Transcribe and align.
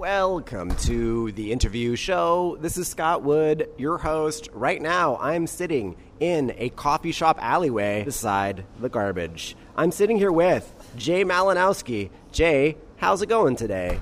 Welcome 0.00 0.74
to 0.76 1.30
the 1.32 1.52
interview 1.52 1.94
show. 1.94 2.56
This 2.58 2.78
is 2.78 2.88
Scott 2.88 3.22
Wood, 3.22 3.68
your 3.76 3.98
host. 3.98 4.48
Right 4.54 4.80
now, 4.80 5.18
I'm 5.18 5.46
sitting 5.46 5.94
in 6.20 6.54
a 6.56 6.70
coffee 6.70 7.12
shop 7.12 7.36
alleyway 7.38 8.04
beside 8.04 8.64
the 8.78 8.88
garbage. 8.88 9.56
I'm 9.76 9.92
sitting 9.92 10.16
here 10.16 10.32
with 10.32 10.72
Jay 10.96 11.22
Malinowski. 11.22 12.08
Jay, 12.32 12.78
how's 12.96 13.20
it 13.20 13.28
going 13.28 13.56
today? 13.56 14.00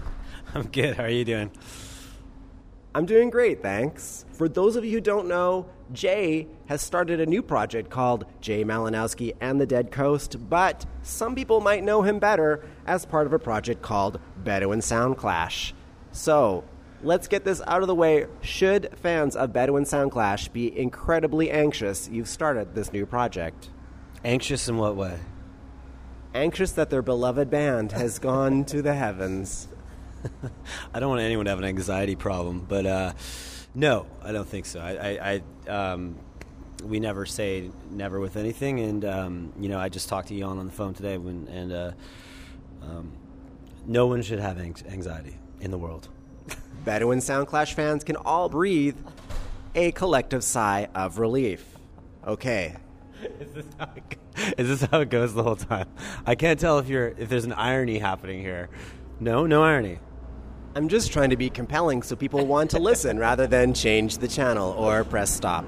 I'm 0.55 0.69
good. 0.69 0.97
How 0.97 1.03
are 1.03 1.09
you 1.09 1.25
doing? 1.25 1.51
I'm 2.95 3.05
doing 3.05 3.29
great, 3.29 3.61
thanks. 3.61 4.25
For 4.35 4.49
those 4.49 4.77
of 4.77 4.85
you 4.85 4.93
who 4.93 5.01
don't 5.01 5.27
know, 5.27 5.67
Jay 5.93 6.47
has 6.67 6.81
started 6.81 7.19
a 7.19 7.27
new 7.27 7.43
project 7.43 7.91
called 7.91 8.25
Jay 8.41 8.63
Malinowski 8.63 9.35
and 9.41 9.61
the 9.61 9.67
Dead 9.67 9.91
Coast, 9.91 10.49
but 10.49 10.87
some 11.03 11.35
people 11.35 11.61
might 11.61 11.83
know 11.83 12.03
him 12.03 12.21
better 12.21 12.65
as 12.87 13.05
part 13.05 13.27
of 13.27 13.33
a 13.33 13.39
project 13.41 13.83
called 13.83 14.21
Bedouin 14.45 14.79
Soundclash. 14.79 15.73
So, 16.19 16.65
let's 17.05 17.29
get 17.29 17.45
this 17.45 17.63
out 17.69 17.83
of 17.83 17.87
the 17.87 17.95
way. 17.95 18.27
Should 18.41 18.91
fans 18.97 19.37
of 19.37 19.53
Bedouin 19.53 19.85
Soundclash 19.85 20.53
be 20.53 20.77
incredibly 20.77 21.49
anxious 21.49 22.09
you've 22.09 22.27
started 22.27 22.75
this 22.75 22.93
new 22.93 23.07
project? 23.07 23.71
Anxious 24.25 24.69
in 24.69 24.79
what 24.79 24.97
way? 24.97 25.21
Anxious 26.35 26.73
that 26.73 26.91
their 26.91 27.03
beloved 27.03 27.51
band 27.51 27.93
has 27.93 28.19
gone 28.31 28.65
to 28.65 28.83
the 28.83 28.95
heavens. 28.95 29.69
I 30.93 30.99
don't 30.99 31.09
want 31.09 31.21
anyone 31.21 31.45
to 31.45 31.53
have 31.53 31.61
an 31.61 31.65
anxiety 31.65 32.17
problem, 32.17 32.67
but 32.69 32.85
uh, 32.85 33.13
no, 33.77 34.05
I 34.21 34.33
don't 34.33 34.49
think 34.49 34.67
so. 34.67 34.81
I, 34.81 34.91
I, 34.91 35.41
I 35.69 35.71
um, 35.71 36.19
we 36.83 36.99
never 36.99 37.27
say 37.27 37.71
never 37.93 38.19
with 38.19 38.37
anything, 38.37 38.81
and 38.81 39.05
um, 39.05 39.53
you 39.61 39.69
know, 39.69 39.79
I 39.79 39.89
just 39.89 40.09
talked 40.09 40.29
to 40.29 40.37
Jan 40.37 40.59
on 40.59 40.67
the 40.67 40.73
phone 40.73 40.95
today, 40.95 41.17
when, 41.17 41.47
and 41.47 41.73
uh, 41.73 41.93
um, 42.83 43.13
no 43.87 44.09
one 44.09 44.23
should 44.23 44.41
have 44.41 44.59
anxiety 44.59 45.39
in 45.61 45.71
the 45.71 45.79
world. 45.79 46.09
Bedouin 46.85 47.19
Soundclash 47.19 47.75
fans 47.75 48.05
can 48.05 48.17
all 48.17 48.49
breathe 48.49 48.97
a 49.75 49.93
collective 49.93 50.43
sigh 50.43 50.89
of 50.95 51.19
relief. 51.19 51.65
Okay. 52.27 52.77
Is 53.41 53.53
this, 53.53 53.67
how 53.79 53.91
it, 53.97 54.19
is 54.59 54.69
this 54.69 54.91
how 54.91 55.01
it 55.01 55.11
goes 55.11 55.35
the 55.35 55.43
whole 55.43 55.57
time? 55.57 55.89
I 56.25 56.37
can't 56.37 56.61
tell 56.61 56.79
if 56.79 56.89
you're 56.89 57.09
if 57.09 57.29
there's 57.29 57.45
an 57.45 57.53
irony 57.53 57.99
happening 57.99 58.41
here. 58.41 58.69
No, 59.19 59.45
no 59.45 59.65
irony. 59.65 59.99
I'm 60.77 60.89
just 60.89 61.13
trying 61.13 61.31
to 61.31 61.37
be 61.37 61.51
compelling 61.51 62.05
so 62.05 62.15
people 62.15 62.47
want 62.47 62.71
to 62.71 62.79
listen 62.79 63.19
rather 63.29 63.49
than 63.49 63.75
change 63.75 64.19
the 64.19 64.29
channel 64.29 64.71
or 64.71 65.03
press 65.03 65.35
stop. 65.35 65.65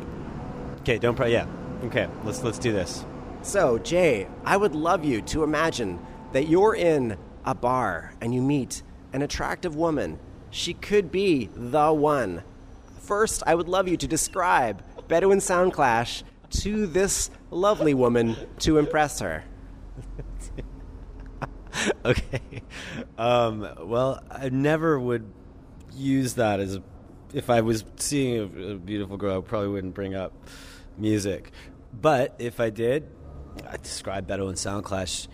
Okay, 0.82 0.98
don't 0.98 1.16
pray. 1.16 1.32
Yeah. 1.32 1.46
Okay, 1.82 2.08
let's 2.24 2.44
let's 2.44 2.60
do 2.60 2.70
this. 2.70 3.04
So, 3.42 3.78
Jay, 3.78 4.28
I 4.44 4.56
would 4.56 4.74
love 4.74 5.04
you 5.04 5.22
to 5.22 5.42
imagine 5.42 5.98
that 6.32 6.46
you're 6.46 6.76
in 6.76 7.16
a 7.44 7.54
bar 7.54 8.14
and 8.20 8.34
you 8.34 8.42
meet 8.42 8.82
an 9.12 9.22
attractive 9.22 9.76
woman. 9.76 10.18
She 10.50 10.74
could 10.74 11.10
be 11.10 11.48
the 11.54 11.92
one. 11.92 12.42
First, 13.00 13.42
I 13.46 13.54
would 13.54 13.68
love 13.68 13.88
you 13.88 13.96
to 13.96 14.06
describe 14.06 14.82
Bedouin 15.08 15.38
Soundclash 15.38 16.22
to 16.50 16.86
this 16.86 17.30
lovely 17.50 17.94
woman 17.94 18.36
to 18.60 18.78
impress 18.78 19.20
her. 19.20 19.44
okay. 22.04 22.62
Um, 23.18 23.68
well, 23.80 24.22
I 24.30 24.48
never 24.48 24.98
would 24.98 25.30
use 25.94 26.34
that 26.34 26.60
as 26.60 26.78
if 27.32 27.50
I 27.50 27.60
was 27.60 27.84
seeing 27.96 28.38
a, 28.38 28.72
a, 28.72 28.76
beautiful 28.76 29.16
girl. 29.16 29.38
I 29.38 29.40
probably 29.40 29.68
wouldn't 29.68 29.94
bring 29.94 30.14
up 30.14 30.32
music, 30.96 31.52
but 31.92 32.34
if 32.38 32.60
I 32.60 32.70
did, 32.70 33.08
I 33.68 33.76
describe 33.76 34.26
Bedouin 34.26 34.54
Soundclash 34.54 35.28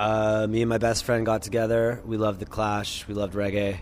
uh, 0.00 0.46
me 0.48 0.62
and 0.62 0.68
my 0.70 0.78
best 0.78 1.04
friend 1.04 1.26
got 1.26 1.42
together. 1.42 2.00
We 2.06 2.16
loved 2.16 2.40
the 2.40 2.46
Clash. 2.46 3.06
We 3.06 3.12
loved 3.12 3.34
reggae. 3.34 3.80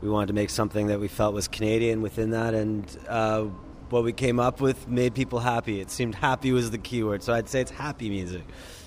We 0.00 0.08
wanted 0.08 0.28
to 0.28 0.32
make 0.32 0.48
something 0.48 0.86
that 0.86 1.00
we 1.00 1.08
felt 1.08 1.34
was 1.34 1.48
Canadian 1.48 2.02
within 2.02 2.30
that, 2.30 2.54
and 2.54 2.98
uh, 3.08 3.42
what 3.90 4.04
we 4.04 4.12
came 4.12 4.38
up 4.38 4.60
with 4.60 4.86
made 4.86 5.12
people 5.12 5.40
happy. 5.40 5.80
It 5.80 5.90
seemed 5.90 6.14
happy 6.14 6.52
was 6.52 6.70
the 6.70 6.78
keyword, 6.78 7.24
so 7.24 7.32
I'd 7.32 7.48
say 7.48 7.60
it's 7.62 7.72
happy 7.72 8.10
music. 8.10 8.44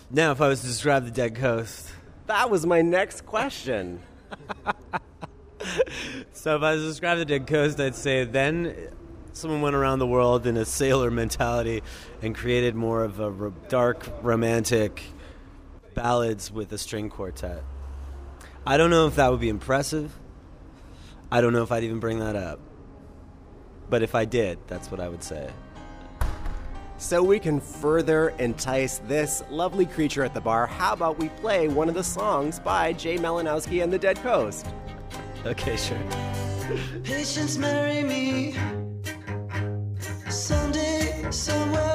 Now, 0.09 0.31
if 0.31 0.39
I 0.39 0.47
was 0.47 0.61
to 0.61 0.67
describe 0.67 1.03
the 1.03 1.11
Dead 1.11 1.35
Coast, 1.35 1.91
that 2.27 2.49
was 2.49 2.65
my 2.65 2.81
next 2.81 3.25
question. 3.25 4.01
so, 6.31 6.55
if 6.55 6.61
I 6.61 6.75
was 6.75 6.83
to 6.83 6.87
describe 6.87 7.17
the 7.17 7.25
Dead 7.25 7.45
Coast, 7.45 7.77
I'd 7.77 7.95
say 7.95 8.23
then 8.23 8.73
someone 9.33 9.61
went 9.61 9.75
around 9.75 9.99
the 9.99 10.07
world 10.07 10.47
in 10.47 10.55
a 10.55 10.63
sailor 10.63 11.11
mentality 11.11 11.83
and 12.21 12.33
created 12.33 12.73
more 12.73 13.03
of 13.03 13.19
a 13.19 13.51
dark, 13.67 14.07
romantic 14.21 15.03
ballads 15.97 16.51
with 16.51 16.71
a 16.73 16.77
string 16.77 17.09
quartet. 17.09 17.63
I 18.67 18.77
don't 18.77 18.91
know 18.91 19.07
if 19.07 19.15
that 19.15 19.31
would 19.31 19.39
be 19.39 19.49
impressive. 19.49 20.15
I 21.31 21.41
don't 21.41 21.53
know 21.53 21.63
if 21.63 21.71
I'd 21.71 21.83
even 21.83 21.99
bring 21.99 22.19
that 22.19 22.35
up. 22.35 22.59
But 23.89 24.03
if 24.03 24.13
I 24.13 24.25
did, 24.25 24.59
that's 24.67 24.91
what 24.91 24.99
I 24.99 25.09
would 25.09 25.23
say. 25.23 25.49
So 26.99 27.23
we 27.23 27.39
can 27.39 27.59
further 27.59 28.29
entice 28.37 28.99
this 29.07 29.43
lovely 29.49 29.87
creature 29.87 30.23
at 30.23 30.35
the 30.35 30.41
bar, 30.41 30.67
how 30.67 30.93
about 30.93 31.17
we 31.17 31.29
play 31.29 31.67
one 31.67 31.89
of 31.89 31.95
the 31.95 32.03
songs 32.03 32.59
by 32.59 32.93
Jay 32.93 33.17
Malinowski 33.17 33.81
and 33.81 33.91
the 33.91 33.97
Dead 33.97 34.17
Coast? 34.17 34.67
Okay, 35.47 35.77
sure. 35.77 35.97
Patience, 37.03 37.57
marry 37.57 38.03
me. 38.03 38.55
Someday, 40.29 41.25
somewhere, 41.31 41.86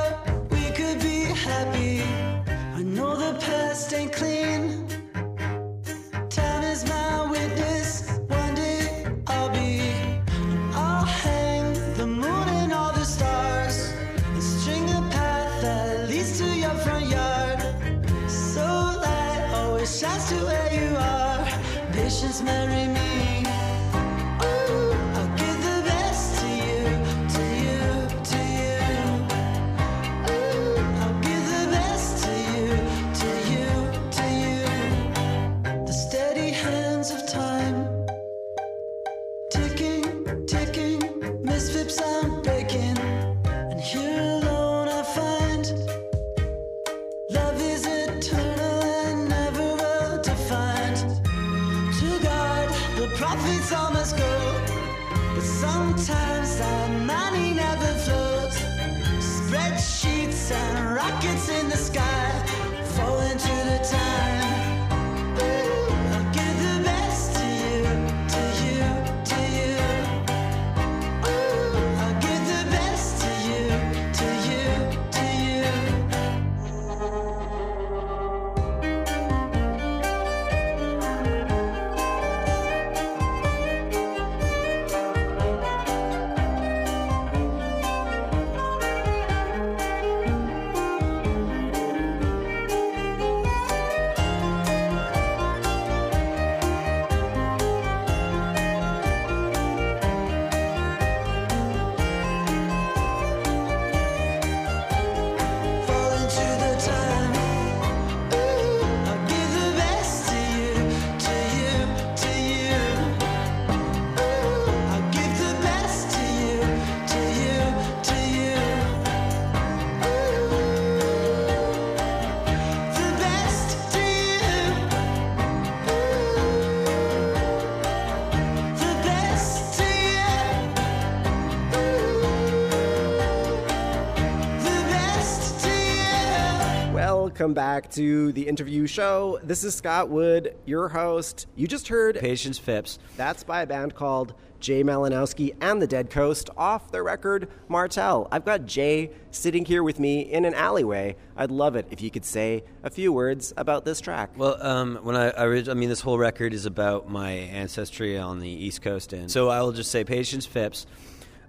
Welcome 137.42 137.54
back 137.54 137.90
to 137.94 138.30
the 138.30 138.46
interview 138.46 138.86
show. 138.86 139.40
This 139.42 139.64
is 139.64 139.74
Scott 139.74 140.08
Wood, 140.08 140.54
your 140.64 140.86
host. 140.86 141.48
You 141.56 141.66
just 141.66 141.88
heard 141.88 142.20
Patience 142.20 142.56
Phipps. 142.56 143.00
That's 143.16 143.42
by 143.42 143.62
a 143.62 143.66
band 143.66 143.96
called 143.96 144.34
Jay 144.60 144.84
Malinowski 144.84 145.52
and 145.60 145.82
the 145.82 145.88
Dead 145.88 146.08
Coast 146.08 146.50
off 146.56 146.92
their 146.92 147.02
record 147.02 147.48
Martel. 147.66 148.28
I've 148.30 148.44
got 148.44 148.66
Jay 148.66 149.10
sitting 149.32 149.64
here 149.64 149.82
with 149.82 149.98
me 149.98 150.20
in 150.20 150.44
an 150.44 150.54
alleyway. 150.54 151.16
I'd 151.36 151.50
love 151.50 151.74
it 151.74 151.88
if 151.90 152.00
you 152.00 152.12
could 152.12 152.24
say 152.24 152.62
a 152.84 152.90
few 152.90 153.12
words 153.12 153.52
about 153.56 153.84
this 153.84 154.00
track. 154.00 154.30
Well, 154.36 154.64
um, 154.64 155.00
when 155.02 155.16
I, 155.16 155.30
I, 155.30 155.46
I 155.68 155.74
mean, 155.74 155.88
this 155.88 156.00
whole 156.00 156.18
record 156.18 156.54
is 156.54 156.64
about 156.64 157.10
my 157.10 157.32
ancestry 157.32 158.16
on 158.16 158.38
the 158.38 158.48
East 158.48 158.82
Coast, 158.82 159.12
and 159.12 159.28
so 159.28 159.48
I 159.48 159.62
will 159.62 159.72
just 159.72 159.90
say 159.90 160.04
Patience 160.04 160.46
Phipps. 160.46 160.86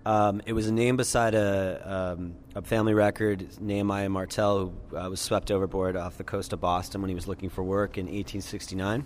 Um, 0.06 0.42
it 0.46 0.54
was 0.54 0.68
a 0.68 0.74
name 0.74 0.98
beside 0.98 1.34
a, 1.34 2.16
um, 2.18 2.36
a 2.56 2.62
family 2.62 2.94
record, 2.94 3.48
Nehemiah 3.62 4.10
Martel, 4.10 4.74
who 4.90 4.98
uh, 4.98 5.10
was 5.10 5.22
swept 5.22 5.50
overboard 5.50 5.96
off 5.96 6.18
the 6.18 6.26
coast 6.26 6.52
of 6.52 6.60
Boston 6.60 7.02
when 7.02 7.10
he 7.10 7.16
was 7.16 7.28
looking 7.28 7.50
for 7.50 7.64
work 7.64 7.98
in 7.98 8.06
1869. 8.08 9.06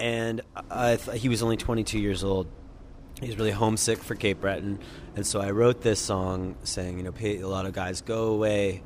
And 0.00 0.40
th- 0.70 1.20
he 1.20 1.28
was 1.28 1.42
only 1.42 1.56
22 1.56 1.98
years 1.98 2.24
old. 2.24 2.46
He 3.20 3.28
was 3.28 3.36
really 3.36 3.50
homesick 3.50 3.98
for 3.98 4.14
Cape 4.14 4.40
Breton. 4.40 4.78
And 5.16 5.26
so 5.26 5.40
I 5.40 5.50
wrote 5.50 5.82
this 5.82 6.00
song 6.00 6.56
saying, 6.64 6.98
you 6.98 7.04
know, 7.04 7.12
a 7.18 7.48
lot 7.48 7.66
of 7.66 7.72
guys 7.72 8.00
go 8.00 8.28
away. 8.28 8.82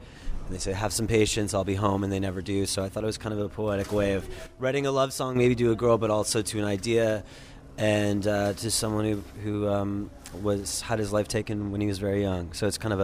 And 0.47 0.55
they 0.55 0.59
say, 0.59 0.73
have 0.73 0.93
some 0.93 1.07
patience, 1.07 1.55
I'll 1.55 1.63
be 1.63 1.77
home, 1.77 2.03
and 2.03 2.13
they 2.13 2.19
never 2.19 2.43
do. 2.43 2.67
So 2.67 2.83
I 2.83 2.89
thought 2.89 3.05
it 3.05 3.07
was 3.07 3.19
kind 3.19 3.33
of 3.33 3.41
a 3.41 3.49
poetic 3.49 3.93
way 3.93 4.15
of 4.15 4.29
writing 4.59 4.85
a 4.87 4.91
love 4.91 5.13
song, 5.13 5.39
maybe 5.39 5.55
to 5.57 5.71
a 5.71 5.77
girl, 5.77 5.97
but 5.97 6.11
also 6.11 6.43
to 6.43 6.59
an 6.59 6.65
idea 6.65 7.25
and 7.81 8.27
uh, 8.27 8.53
to 8.53 8.71
someone 8.71 9.07
who, 9.07 9.23
who 9.43 9.69
um, 9.69 10.11
was 10.43 10.83
had 10.83 10.99
his 10.99 11.13
life 11.13 11.27
taken 11.27 11.73
when 11.73 11.81
he 11.81 11.87
was 11.87 11.99
very 11.99 12.23
young. 12.23 12.53
So 12.53 12.67
it's 12.67 12.79
kind 12.79 12.93
of 12.93 13.01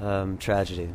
a 0.00 0.06
um, 0.06 0.38
tragedy. 0.38 0.90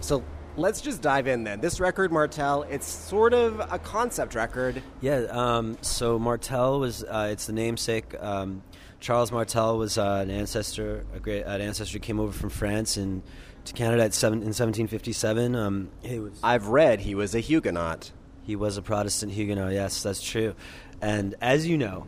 So 0.00 0.24
let's 0.56 0.80
just 0.80 1.02
dive 1.02 1.26
in 1.26 1.44
then. 1.44 1.60
This 1.60 1.78
record, 1.80 2.10
Martel, 2.10 2.62
it's 2.62 2.86
sort 2.86 3.34
of 3.34 3.60
a 3.70 3.78
concept 3.78 4.34
record. 4.34 4.82
Yeah. 5.02 5.26
Um, 5.30 5.76
so 5.82 6.18
Martel 6.18 6.80
was 6.80 7.04
uh, 7.04 7.28
it's 7.30 7.46
the 7.46 7.52
namesake. 7.52 8.20
Um, 8.20 8.62
Charles 9.00 9.30
Martel 9.30 9.76
was 9.76 9.98
uh, 9.98 10.20
an 10.22 10.30
ancestor, 10.30 11.04
a 11.14 11.20
great 11.20 11.42
an 11.42 11.60
ancestor 11.60 11.98
came 11.98 12.18
over 12.18 12.32
from 12.32 12.48
France 12.48 12.96
and 12.96 13.22
to 13.66 13.74
Canada 13.74 14.10
seven, 14.12 14.38
in 14.38 14.46
1757. 14.46 15.54
Um, 15.54 15.90
was, 16.02 16.40
I've 16.42 16.68
read 16.68 17.00
he 17.00 17.14
was 17.14 17.34
a 17.34 17.40
Huguenot. 17.40 18.12
He 18.44 18.56
was 18.56 18.76
a 18.76 18.82
Protestant 18.82 19.32
Huguenot. 19.32 19.72
Yes, 19.72 20.02
that's 20.02 20.22
true. 20.22 20.54
And 21.00 21.34
as 21.40 21.66
you 21.66 21.76
know, 21.78 22.06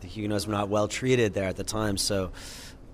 the 0.00 0.06
Huguenots 0.06 0.46
were 0.46 0.52
not 0.52 0.68
well 0.68 0.88
treated 0.88 1.34
there 1.34 1.48
at 1.48 1.56
the 1.56 1.64
time, 1.64 1.96
so 1.96 2.32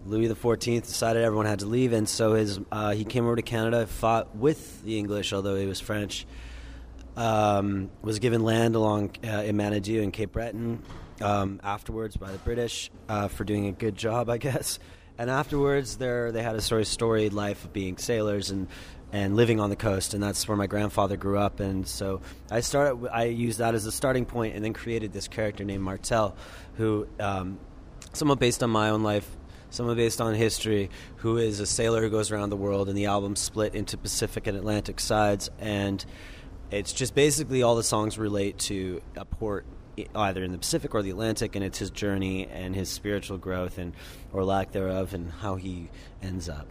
Louis 0.04 0.28
XIV 0.28 0.82
decided 0.82 1.22
everyone 1.22 1.46
had 1.46 1.60
to 1.60 1.66
leave, 1.66 1.92
and 1.92 2.08
so 2.08 2.34
his 2.34 2.60
uh, 2.70 2.92
he 2.92 3.04
came 3.04 3.24
over 3.24 3.36
to 3.36 3.42
Canada, 3.42 3.86
fought 3.86 4.34
with 4.36 4.82
the 4.82 4.98
English, 4.98 5.32
although 5.32 5.56
he 5.56 5.66
was 5.66 5.80
French. 5.80 6.26
Um, 7.14 7.90
was 8.00 8.20
given 8.20 8.42
land 8.42 8.74
along 8.74 9.10
uh, 9.22 9.28
in 9.28 9.54
Main-à-Dieu 9.58 10.02
and 10.02 10.14
Cape 10.14 10.32
Breton 10.32 10.82
um, 11.20 11.60
afterwards 11.62 12.16
by 12.16 12.32
the 12.32 12.38
British 12.38 12.90
uh, 13.06 13.28
for 13.28 13.44
doing 13.44 13.66
a 13.66 13.72
good 13.72 13.96
job, 13.96 14.30
I 14.30 14.38
guess. 14.38 14.78
And 15.18 15.28
afterwards, 15.28 15.98
there 15.98 16.32
they 16.32 16.42
had 16.42 16.56
a 16.56 16.62
sort 16.62 16.80
of 16.80 16.88
storied 16.88 17.34
life 17.34 17.64
of 17.64 17.72
being 17.74 17.98
sailors 17.98 18.50
and 18.50 18.66
and 19.12 19.36
living 19.36 19.60
on 19.60 19.68
the 19.68 19.76
coast, 19.76 20.14
and 20.14 20.22
that's 20.22 20.48
where 20.48 20.56
my 20.56 20.66
grandfather 20.66 21.16
grew 21.16 21.38
up. 21.38 21.60
And 21.60 21.86
so 21.86 22.22
I 22.50 22.60
started. 22.60 23.08
I 23.12 23.24
used 23.24 23.58
that 23.58 23.74
as 23.74 23.84
a 23.86 23.92
starting 23.92 24.24
point, 24.24 24.56
and 24.56 24.64
then 24.64 24.72
created 24.72 25.12
this 25.12 25.28
character 25.28 25.64
named 25.64 25.82
Martel, 25.82 26.34
who 26.76 27.06
um, 27.20 27.58
somewhat 28.12 28.38
based 28.38 28.62
on 28.62 28.70
my 28.70 28.88
own 28.88 29.02
life, 29.02 29.28
somewhat 29.70 29.96
based 29.96 30.20
on 30.20 30.34
history, 30.34 30.90
who 31.16 31.36
is 31.36 31.60
a 31.60 31.66
sailor 31.66 32.00
who 32.00 32.10
goes 32.10 32.30
around 32.30 32.50
the 32.50 32.56
world. 32.56 32.88
And 32.88 32.96
the 32.96 33.06
album 33.06 33.36
split 33.36 33.74
into 33.74 33.98
Pacific 33.98 34.46
and 34.46 34.56
Atlantic 34.56 34.98
sides, 34.98 35.50
and 35.60 36.04
it's 36.70 36.94
just 36.94 37.14
basically 37.14 37.62
all 37.62 37.76
the 37.76 37.82
songs 37.82 38.18
relate 38.18 38.58
to 38.60 39.02
a 39.14 39.26
port 39.26 39.66
either 40.14 40.42
in 40.42 40.52
the 40.52 40.58
Pacific 40.58 40.94
or 40.94 41.02
the 41.02 41.10
Atlantic, 41.10 41.54
and 41.54 41.62
it's 41.62 41.78
his 41.78 41.90
journey 41.90 42.46
and 42.46 42.74
his 42.74 42.88
spiritual 42.88 43.36
growth 43.36 43.76
and 43.76 43.92
or 44.32 44.42
lack 44.42 44.72
thereof, 44.72 45.12
and 45.12 45.30
how 45.30 45.56
he 45.56 45.90
ends 46.22 46.48
up. 46.48 46.66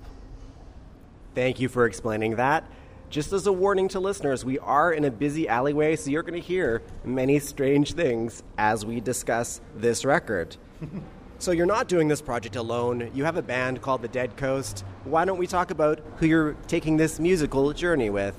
Thank 1.33 1.61
you 1.61 1.69
for 1.69 1.85
explaining 1.85 2.35
that. 2.35 2.65
Just 3.09 3.31
as 3.31 3.47
a 3.47 3.53
warning 3.53 3.87
to 3.89 3.99
listeners, 3.99 4.43
we 4.43 4.59
are 4.59 4.91
in 4.91 5.05
a 5.05 5.11
busy 5.11 5.47
alleyway, 5.47 5.95
so 5.95 6.09
you're 6.09 6.23
going 6.23 6.41
to 6.41 6.45
hear 6.45 6.81
many 7.05 7.39
strange 7.39 7.93
things 7.93 8.43
as 8.57 8.85
we 8.85 8.99
discuss 8.99 9.61
this 9.75 10.03
record. 10.03 10.57
so 11.39 11.51
you're 11.51 11.65
not 11.65 11.87
doing 11.87 12.09
this 12.09 12.21
project 12.21 12.57
alone. 12.57 13.09
You 13.13 13.23
have 13.23 13.37
a 13.37 13.41
band 13.41 13.81
called 13.81 14.01
The 14.01 14.09
Dead 14.09 14.35
Coast. 14.35 14.83
Why 15.05 15.23
don't 15.23 15.37
we 15.37 15.47
talk 15.47 15.71
about 15.71 16.01
who 16.17 16.25
you're 16.25 16.53
taking 16.67 16.97
this 16.97 17.17
musical 17.17 17.71
journey 17.71 18.09
with? 18.09 18.37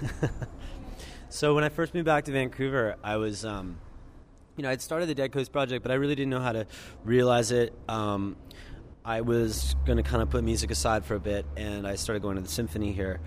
so 1.30 1.54
when 1.54 1.64
I 1.64 1.70
first 1.70 1.94
moved 1.94 2.06
back 2.06 2.24
to 2.24 2.32
Vancouver, 2.32 2.96
I 3.02 3.16
was, 3.16 3.46
um, 3.46 3.78
you 4.56 4.62
know, 4.62 4.68
I'd 4.68 4.82
started 4.82 5.08
the 5.08 5.14
Dead 5.14 5.32
Coast 5.32 5.52
project, 5.52 5.82
but 5.82 5.90
I 5.90 5.94
really 5.94 6.14
didn't 6.14 6.30
know 6.30 6.40
how 6.40 6.52
to 6.52 6.66
realize 7.02 7.50
it. 7.50 7.72
Um, 7.88 8.36
I 9.04 9.22
was 9.22 9.74
going 9.86 9.96
to 9.96 10.02
kind 10.02 10.22
of 10.22 10.30
put 10.30 10.44
music 10.44 10.70
aside 10.70 11.04
for 11.04 11.14
a 11.14 11.20
bit, 11.20 11.46
and 11.56 11.86
I 11.86 11.96
started 11.96 12.20
going 12.20 12.36
to 12.36 12.42
the 12.42 12.48
symphony 12.48 12.92
here, 12.92 13.20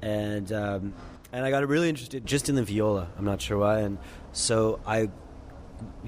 and 0.00 0.50
um, 0.52 0.94
and 1.32 1.44
I 1.44 1.50
got 1.50 1.66
really 1.66 1.88
interested 1.88 2.24
just 2.24 2.48
in 2.48 2.54
the 2.54 2.62
viola. 2.62 3.08
I'm 3.18 3.24
not 3.24 3.40
sure 3.42 3.58
why, 3.58 3.80
and 3.80 3.98
so 4.32 4.78
I, 4.86 5.10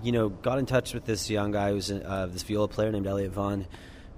you 0.03 0.13
know, 0.13 0.29
got 0.29 0.59
in 0.59 0.67
touch 0.67 0.95
with 0.95 1.07
this 1.07 1.29
young 1.29 1.51
guy 1.51 1.73
who's 1.73 1.91
uh, 1.91 2.29
this 2.31 2.45
viola 2.45 2.69
player 2.69 2.93
named 2.93 3.09
Elliot 3.09 3.33
Vaughn, 3.33 3.67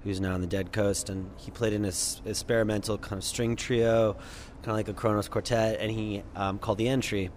who's 0.03 0.21
now 0.21 0.35
on 0.35 0.41
the 0.41 0.47
Dead 0.47 0.71
Coast, 0.71 1.09
and 1.09 1.31
he 1.37 1.49
played 1.49 1.73
in 1.73 1.81
this 1.81 2.21
experimental 2.25 2.99
kind 2.99 3.17
of 3.17 3.23
string 3.23 3.55
trio, 3.55 4.13
kind 4.61 4.67
of 4.67 4.75
like 4.75 4.89
a 4.89 4.93
Kronos 4.93 5.27
quartet, 5.27 5.79
and 5.79 5.91
he 5.91 6.23
um, 6.35 6.59
called 6.59 6.77
the 6.77 6.87
Entry. 6.87 7.31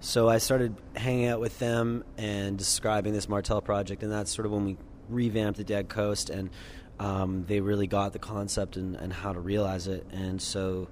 So 0.00 0.28
I 0.28 0.38
started 0.38 0.74
hanging 0.96 1.26
out 1.26 1.40
with 1.40 1.58
them 1.58 2.04
and 2.16 2.58
describing 2.58 3.12
this 3.12 3.28
Martel 3.28 3.60
project, 3.60 4.02
and 4.02 4.10
that's 4.10 4.30
sort 4.30 4.46
of 4.46 4.52
when 4.52 4.64
we 4.64 4.76
revamped 5.08 5.58
the 5.58 5.64
Dead 5.64 5.88
Coast. 5.88 6.30
And 6.30 6.50
um, 6.98 7.44
they 7.46 7.60
really 7.60 7.86
got 7.86 8.12
the 8.12 8.18
concept 8.18 8.76
and, 8.76 8.94
and, 8.96 9.12
how 9.12 9.32
to 9.32 9.40
realize 9.40 9.88
it. 9.88 10.06
And 10.12 10.40
so 10.40 10.88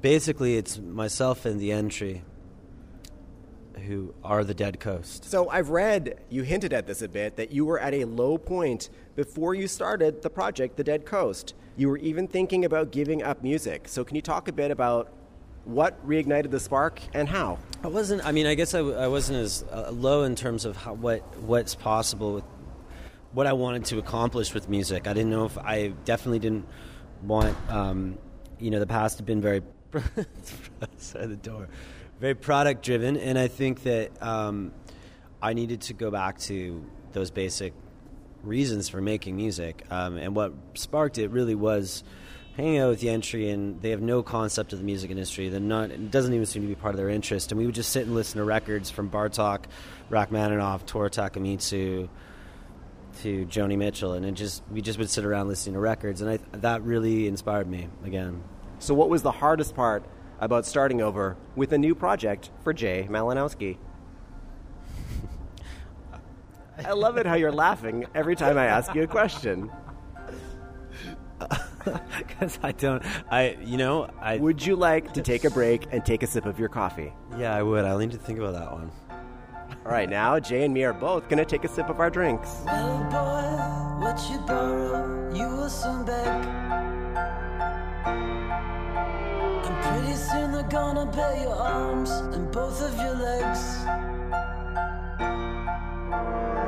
basically, 0.00 0.56
it's 0.56 0.78
myself 0.78 1.44
and 1.44 1.60
the 1.60 1.72
entry 1.72 2.22
who 3.86 4.14
are 4.22 4.44
the 4.44 4.54
Dead 4.54 4.78
Coast. 4.78 5.24
So 5.24 5.48
I've 5.48 5.70
read, 5.70 6.20
you 6.28 6.42
hinted 6.42 6.72
at 6.72 6.86
this 6.86 7.02
a 7.02 7.08
bit, 7.08 7.36
that 7.36 7.50
you 7.50 7.64
were 7.64 7.80
at 7.80 7.94
a 7.94 8.04
low 8.04 8.38
point 8.38 8.90
before 9.16 9.54
you 9.54 9.66
started 9.66 10.22
the 10.22 10.30
project, 10.30 10.76
The 10.76 10.84
Dead 10.84 11.04
Coast. 11.04 11.54
You 11.76 11.88
were 11.88 11.98
even 11.98 12.28
thinking 12.28 12.64
about 12.64 12.92
giving 12.92 13.22
up 13.22 13.42
music. 13.42 13.88
So 13.88 14.04
can 14.04 14.16
you 14.16 14.22
talk 14.22 14.48
a 14.48 14.52
bit 14.52 14.70
about 14.70 15.12
what 15.64 16.06
reignited 16.06 16.50
the 16.50 16.60
spark 16.60 17.00
and 17.14 17.28
how? 17.28 17.58
I 17.82 17.88
wasn't. 17.88 18.24
I 18.24 18.32
mean, 18.32 18.46
I 18.46 18.54
guess 18.54 18.74
I, 18.74 18.80
I 18.80 19.08
wasn't 19.08 19.38
as 19.38 19.64
uh, 19.70 19.90
low 19.90 20.24
in 20.24 20.34
terms 20.34 20.64
of 20.64 20.76
how, 20.76 20.94
what 20.94 21.38
what's 21.38 21.74
possible 21.74 22.34
with 22.34 22.44
what 23.32 23.46
I 23.46 23.52
wanted 23.52 23.84
to 23.86 23.98
accomplish 23.98 24.52
with 24.54 24.68
music. 24.68 25.06
I 25.06 25.12
didn't 25.12 25.30
know 25.30 25.44
if 25.44 25.56
I 25.58 25.88
definitely 26.04 26.40
didn't 26.40 26.66
want, 27.22 27.56
um, 27.68 28.18
you 28.58 28.70
know, 28.70 28.80
the 28.80 28.86
past 28.86 29.18
had 29.18 29.26
been 29.26 29.40
very 29.40 29.62
outside 30.82 31.28
the 31.28 31.36
door, 31.36 31.68
very 32.18 32.34
product 32.34 32.82
driven, 32.84 33.16
and 33.16 33.38
I 33.38 33.48
think 33.48 33.84
that 33.84 34.10
um, 34.22 34.72
I 35.40 35.52
needed 35.52 35.82
to 35.82 35.94
go 35.94 36.10
back 36.10 36.38
to 36.40 36.84
those 37.12 37.30
basic 37.30 37.72
reasons 38.42 38.88
for 38.88 39.00
making 39.00 39.36
music. 39.36 39.84
Um, 39.90 40.16
and 40.16 40.34
what 40.34 40.52
sparked 40.74 41.18
it 41.18 41.28
really 41.30 41.54
was 41.54 42.02
hanging 42.56 42.78
out 42.78 42.90
with 42.90 43.00
the 43.00 43.10
entry, 43.10 43.50
and 43.50 43.80
they 43.80 43.90
have 43.90 44.02
no 44.02 44.22
concept 44.22 44.72
of 44.72 44.80
the 44.80 44.84
music 44.84 45.10
industry. 45.10 45.48
They're 45.48 45.60
not. 45.60 45.90
It 45.90 46.10
doesn't 46.10 46.32
even 46.32 46.46
seem 46.46 46.62
to 46.62 46.68
be 46.68 46.74
part 46.74 46.94
of 46.94 46.98
their 46.98 47.08
interest. 47.08 47.52
And 47.52 47.58
we 47.58 47.66
would 47.66 47.74
just 47.74 47.90
sit 47.90 48.06
and 48.06 48.14
listen 48.14 48.38
to 48.38 48.44
records 48.44 48.90
from 48.90 49.08
Bartok, 49.10 49.64
Rachmaninoff, 50.10 50.84
Toru 50.84 51.10
Takemitsu 51.10 52.08
to 53.22 53.46
Joni 53.46 53.76
Mitchell, 53.76 54.12
and 54.12 54.24
it 54.24 54.32
just 54.32 54.62
we 54.70 54.80
just 54.80 54.98
would 54.98 55.10
sit 55.10 55.24
around 55.24 55.48
listening 55.48 55.74
to 55.74 55.80
records, 55.80 56.20
and 56.20 56.30
I, 56.30 56.38
that 56.58 56.82
really 56.82 57.26
inspired 57.26 57.68
me 57.68 57.88
again. 58.04 58.42
So, 58.78 58.94
what 58.94 59.10
was 59.10 59.22
the 59.22 59.32
hardest 59.32 59.74
part 59.74 60.04
about 60.38 60.64
starting 60.64 61.02
over 61.02 61.36
with 61.54 61.72
a 61.72 61.78
new 61.78 61.94
project 61.94 62.50
for 62.64 62.72
Jay 62.72 63.06
Malinowski? 63.10 63.76
I 66.84 66.92
love 66.92 67.18
it 67.18 67.26
how 67.26 67.34
you're 67.34 67.52
laughing 67.52 68.06
every 68.14 68.36
time 68.36 68.56
I 68.56 68.66
ask 68.66 68.94
you 68.94 69.02
a 69.02 69.06
question. 69.06 69.70
Because 72.18 72.58
I 72.62 72.72
don't, 72.72 73.02
I 73.30 73.56
you 73.62 73.78
know, 73.78 74.10
I. 74.20 74.36
Would 74.36 74.64
you 74.64 74.76
like 74.76 75.14
to 75.14 75.22
take 75.22 75.44
a 75.44 75.50
break 75.50 75.86
and 75.90 76.04
take 76.04 76.22
a 76.22 76.26
sip 76.26 76.44
of 76.44 76.58
your 76.58 76.68
coffee? 76.68 77.10
Yeah, 77.38 77.56
I 77.56 77.62
would. 77.62 77.86
I'll 77.86 77.96
need 77.96 78.10
to 78.10 78.18
think 78.18 78.38
about 78.38 78.52
that 78.52 78.70
one. 78.70 78.90
All 79.90 79.96
right, 79.96 80.08
now 80.08 80.38
Jay 80.38 80.64
and 80.64 80.72
me 80.72 80.84
are 80.84 80.92
both 80.92 81.28
going 81.28 81.38
to 81.38 81.44
take 81.44 81.64
a 81.64 81.68
sip 81.68 81.88
of 81.88 81.98
our 81.98 82.10
drinks. 82.10 82.62
Well, 82.64 83.02
boy, 83.10 84.06
what 84.06 84.24
you 84.30 84.38
borrow, 84.46 85.34
you 85.34 85.48
will 85.48 85.68
soon 85.68 86.04
beg. 86.04 86.28
And 89.66 89.82
pretty 89.82 90.14
soon 90.14 90.52
they're 90.52 90.62
gonna 90.62 91.06
bear 91.06 91.42
your 91.42 91.56
arms 91.56 92.10
and 92.10 92.52
both 92.52 92.80
of 92.80 92.94
your 92.98 93.16
legs. 93.16 93.58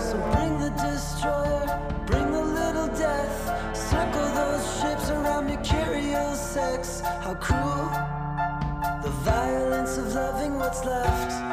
So 0.03 0.19
bring 0.33 0.59
the 0.59 0.71
destroyer, 0.83 2.05
bring 2.09 2.25
a 2.35 2.43
little 2.43 2.89
death. 2.89 3.77
Circle 3.77 4.35
those 4.35 4.81
ships 4.81 5.11
around 5.11 5.47
sex. 6.35 7.03
How 7.23 7.35
cruel 7.35 7.87
the 9.05 9.11
violence. 9.23 9.97
that's 10.59 10.85
left. 10.85 11.52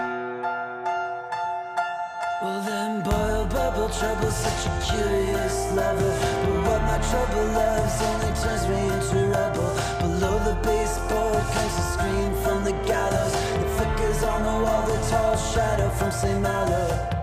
Trouble's 3.98 4.36
such 4.36 4.68
a 4.68 4.94
curious 4.94 5.72
lover. 5.74 6.14
But 6.46 6.58
what 6.68 6.82
my 6.84 7.00
trouble 7.10 7.46
loves 7.54 8.02
only 8.10 8.32
turns 8.42 8.68
me 8.68 8.82
into 8.94 9.28
rubble. 9.34 9.72
Below 10.00 10.36
the 10.46 10.56
baseboard 10.62 11.44
comes 11.54 11.76
a 11.78 11.86
scream 11.94 12.32
from 12.44 12.64
the 12.64 12.74
gallows. 12.86 13.34
It 13.62 13.70
flickers 13.78 14.24
on 14.24 14.44
the 14.44 14.66
wall, 14.66 14.86
the 14.88 14.98
tall 15.10 15.36
shadow 15.38 15.90
from 15.90 16.12
St. 16.12 16.42
Malo. 16.42 17.19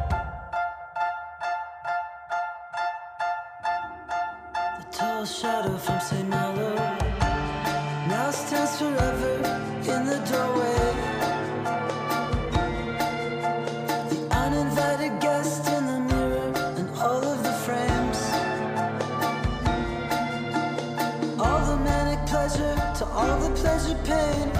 To 22.57 23.05
all 23.13 23.39
the 23.39 23.51
pleasure 23.61 23.99
pain. 24.05 24.51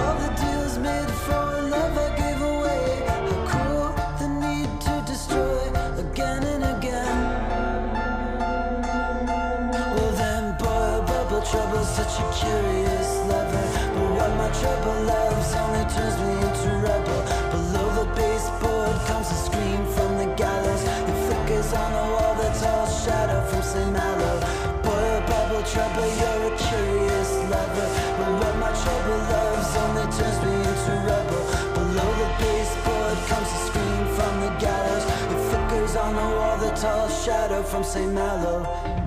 All 0.00 0.14
the 0.18 0.32
deals 0.40 0.78
made 0.78 1.10
for 1.24 1.68
love 1.70 2.23
tall 36.84 37.08
shadow 37.08 37.62
from 37.62 37.82
St. 37.82 38.12
Malo. 38.12 39.03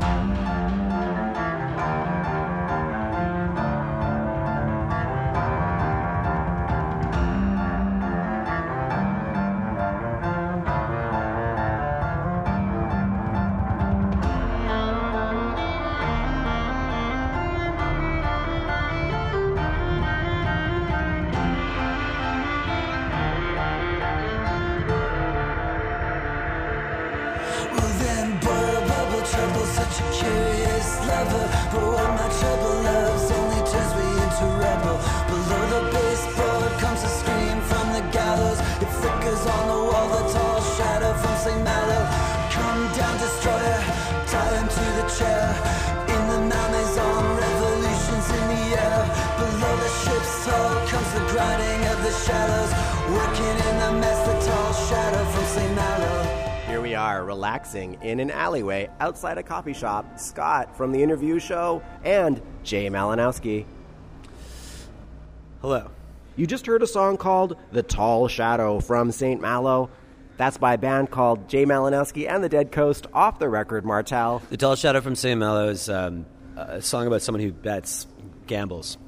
Shallows. 52.25 52.71
Working 53.11 53.45
in 53.45 53.79
the 53.79 53.99
mess, 53.99 54.27
the 54.27 54.51
tall 54.51 54.73
shadow 54.73 55.25
from 55.25 55.45
St. 55.45 55.75
Malo. 55.75 56.23
Here 56.67 56.81
we 56.81 56.95
are, 56.95 57.23
relaxing 57.23 57.97
in 58.01 58.19
an 58.19 58.31
alleyway 58.31 58.89
outside 58.99 59.37
a 59.37 59.43
coffee 59.43 59.73
shop. 59.73 60.19
Scott 60.19 60.75
from 60.75 60.91
the 60.91 61.01
interview 61.01 61.39
show 61.39 61.81
and 62.03 62.41
Jay 62.63 62.89
Malinowski. 62.89 63.65
Hello. 65.61 65.89
You 66.35 66.45
just 66.45 66.67
heard 66.67 66.83
a 66.83 66.87
song 66.87 67.17
called 67.17 67.57
The 67.71 67.81
Tall 67.81 68.27
Shadow 68.27 68.79
from 68.79 69.11
St. 69.11 69.41
Malo. 69.41 69.89
That's 70.37 70.57
by 70.59 70.75
a 70.75 70.77
band 70.77 71.09
called 71.09 71.49
Jay 71.49 71.65
Malinowski 71.65 72.29
and 72.29 72.43
the 72.43 72.49
Dead 72.49 72.71
Coast 72.71 73.07
off 73.11 73.39
the 73.39 73.49
record 73.49 73.85
Martel. 73.85 74.43
The 74.51 74.57
Tall 74.57 74.75
Shadow 74.75 75.01
from 75.01 75.15
St. 75.15 75.39
Malo 75.39 75.69
is 75.69 75.89
um, 75.89 76.27
a 76.55 76.79
song 76.79 77.07
about 77.07 77.23
someone 77.23 77.41
who 77.41 77.51
bets, 77.51 78.05
gambles, 78.45 78.99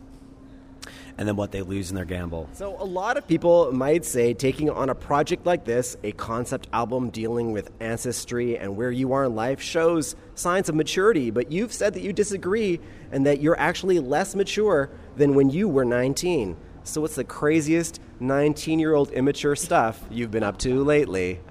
and 1.20 1.28
then 1.28 1.36
what 1.36 1.52
they 1.52 1.62
lose 1.62 1.90
in 1.90 1.98
their 1.98 2.06
gamble. 2.06 2.50
So, 2.54 2.82
a 2.82 2.86
lot 2.86 3.18
of 3.18 3.28
people 3.28 3.74
might 3.74 4.06
say 4.06 4.34
taking 4.34 4.70
on 4.70 4.90
a 4.90 4.96
project 4.96 5.46
like 5.46 5.66
this, 5.66 5.98
a 6.02 6.14
concept 6.14 6.70
album 6.72 7.10
dealing 7.10 7.52
with 7.52 7.72
ancestry 7.82 8.58
and 8.58 8.78
where 8.78 8.90
you 8.90 9.12
are 9.12 9.26
in 9.26 9.36
life, 9.36 9.60
shows 9.60 10.16
signs 10.36 10.70
of 10.70 10.76
maturity. 10.76 11.30
But 11.30 11.52
you've 11.52 11.74
said 11.74 11.94
that 11.96 12.04
you 12.04 12.14
disagree 12.14 12.80
and 13.12 13.26
that 13.26 13.42
you're 13.42 13.60
actually 13.60 14.00
less 14.00 14.34
mature 14.34 14.90
than 15.18 15.36
when 15.36 15.50
you 15.50 15.68
were 15.68 15.84
19. 15.84 16.56
So, 16.86 17.02
what's 17.02 17.16
the 17.16 17.26
craziest 17.26 18.00
19 18.22 18.80
year 18.80 18.96
old 18.96 19.12
immature 19.12 19.58
stuff 19.58 20.02
you've 20.10 20.32
been 20.32 20.44
up 20.44 20.58
to 20.60 20.86
lately? 20.86 21.42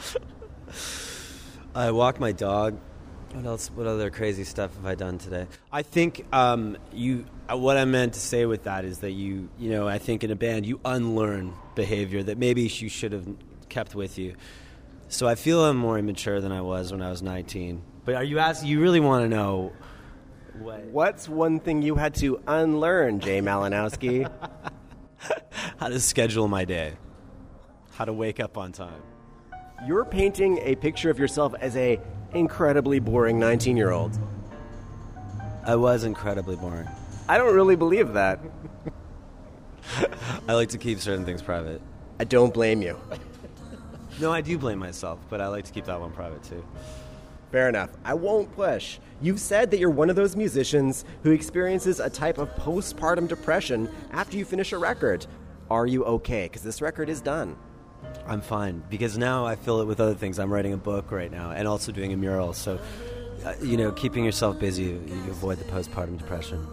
I 1.74 1.90
walk 1.90 2.18
my 2.18 2.32
dog. 2.32 2.80
What 3.34 3.44
else? 3.44 3.68
What 3.68 3.86
other 3.86 4.10
crazy 4.10 4.44
stuff 4.44 4.74
have 4.76 4.86
I 4.86 4.94
done 4.94 5.18
today? 5.18 5.48
I 5.70 5.82
think 5.82 6.24
um, 6.32 6.78
you. 6.94 7.26
What 7.48 7.76
I 7.76 7.84
meant 7.84 8.14
to 8.14 8.20
say 8.20 8.44
with 8.44 8.64
that 8.64 8.84
is 8.84 8.98
that 8.98 9.12
you, 9.12 9.48
you 9.58 9.70
know, 9.70 9.86
I 9.86 9.98
think 9.98 10.24
in 10.24 10.30
a 10.30 10.36
band 10.36 10.66
you 10.66 10.80
unlearn 10.84 11.54
behavior 11.76 12.22
that 12.24 12.38
maybe 12.38 12.62
you 12.62 12.88
should 12.88 13.12
have 13.12 13.26
kept 13.68 13.94
with 13.94 14.18
you. 14.18 14.34
So 15.08 15.28
I 15.28 15.36
feel 15.36 15.64
I'm 15.64 15.76
more 15.76 15.98
immature 15.98 16.40
than 16.40 16.50
I 16.50 16.60
was 16.60 16.90
when 16.90 17.02
I 17.02 17.10
was 17.10 17.22
19. 17.22 17.82
But 18.04 18.16
are 18.16 18.24
you 18.24 18.40
asking? 18.40 18.68
You 18.68 18.80
really 18.80 18.98
want 18.98 19.24
to 19.24 19.28
know 19.28 19.72
what? 20.58 20.80
What's 20.86 21.28
one 21.28 21.60
thing 21.60 21.82
you 21.82 21.94
had 21.94 22.14
to 22.16 22.40
unlearn, 22.46 23.20
Jay 23.20 23.40
Malinowski? 23.40 24.30
How 25.78 25.88
to 25.88 26.00
schedule 26.00 26.48
my 26.48 26.64
day? 26.64 26.94
How 27.92 28.04
to 28.04 28.12
wake 28.12 28.40
up 28.40 28.58
on 28.58 28.72
time? 28.72 29.02
You're 29.86 30.04
painting 30.04 30.58
a 30.62 30.74
picture 30.74 31.10
of 31.10 31.18
yourself 31.18 31.54
as 31.60 31.76
a 31.76 32.00
incredibly 32.34 32.98
boring 32.98 33.38
19 33.38 33.76
year 33.76 33.90
old. 33.90 34.18
I 35.64 35.76
was 35.76 36.04
incredibly 36.04 36.56
boring. 36.56 36.88
I 37.28 37.38
don't 37.38 37.54
really 37.54 37.76
believe 37.76 38.12
that. 38.14 38.40
I 40.48 40.54
like 40.54 40.68
to 40.70 40.78
keep 40.78 41.00
certain 41.00 41.24
things 41.24 41.42
private. 41.42 41.80
I 42.18 42.24
don't 42.24 42.52
blame 42.54 42.82
you. 42.82 42.98
No, 44.20 44.32
I 44.32 44.40
do 44.40 44.56
blame 44.56 44.78
myself, 44.78 45.18
but 45.28 45.40
I 45.40 45.48
like 45.48 45.64
to 45.66 45.72
keep 45.72 45.84
that 45.86 46.00
one 46.00 46.10
private 46.10 46.42
too. 46.42 46.64
Fair 47.52 47.68
enough. 47.68 47.90
I 48.04 48.14
won't 48.14 48.50
push. 48.54 48.98
You've 49.20 49.40
said 49.40 49.70
that 49.70 49.78
you're 49.78 49.90
one 49.90 50.10
of 50.10 50.16
those 50.16 50.36
musicians 50.36 51.04
who 51.22 51.30
experiences 51.30 52.00
a 52.00 52.10
type 52.10 52.38
of 52.38 52.48
postpartum 52.56 53.28
depression 53.28 53.90
after 54.12 54.36
you 54.36 54.44
finish 54.44 54.72
a 54.72 54.78
record. 54.78 55.26
Are 55.70 55.86
you 55.86 56.04
okay? 56.04 56.44
Because 56.44 56.62
this 56.62 56.80
record 56.80 57.08
is 57.08 57.20
done. 57.20 57.56
I'm 58.26 58.40
fine 58.40 58.82
because 58.88 59.18
now 59.18 59.46
I 59.46 59.56
fill 59.56 59.80
it 59.80 59.86
with 59.86 60.00
other 60.00 60.14
things. 60.14 60.38
I'm 60.38 60.52
writing 60.52 60.72
a 60.72 60.76
book 60.76 61.10
right 61.10 61.30
now 61.30 61.50
and 61.50 61.66
also 61.68 61.92
doing 61.92 62.12
a 62.12 62.16
mural. 62.16 62.52
So, 62.52 62.78
uh, 63.44 63.54
you 63.62 63.76
know, 63.76 63.92
keeping 63.92 64.24
yourself 64.24 64.58
busy, 64.58 64.84
you 64.84 65.24
avoid 65.28 65.58
the 65.58 65.64
postpartum 65.64 66.18
depression. 66.18 66.66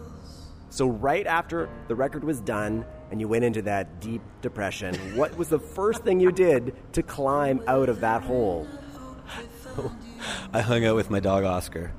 So, 0.74 0.88
right 0.88 1.24
after 1.24 1.68
the 1.86 1.94
record 1.94 2.24
was 2.24 2.40
done 2.40 2.84
and 3.12 3.20
you 3.20 3.28
went 3.28 3.44
into 3.44 3.62
that 3.62 4.00
deep 4.00 4.22
depression, 4.42 4.96
what 5.16 5.36
was 5.36 5.48
the 5.48 5.60
first 5.60 6.02
thing 6.02 6.18
you 6.18 6.32
did 6.32 6.74
to 6.94 7.02
climb 7.04 7.62
out 7.68 7.88
of 7.88 8.00
that 8.00 8.24
hole? 8.24 8.66
I 10.52 10.62
hung 10.62 10.84
out 10.84 10.96
with 10.96 11.10
my 11.10 11.20
dog 11.20 11.44
Oscar. 11.44 11.92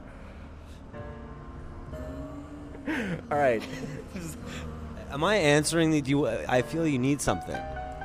All 2.86 3.38
right. 3.38 3.64
Am 5.10 5.24
I 5.24 5.38
answering 5.38 5.92
the? 5.92 6.02
Do 6.02 6.10
you, 6.12 6.28
I 6.28 6.62
feel 6.62 6.86
you 6.86 7.00
need 7.00 7.22
something. 7.22 7.56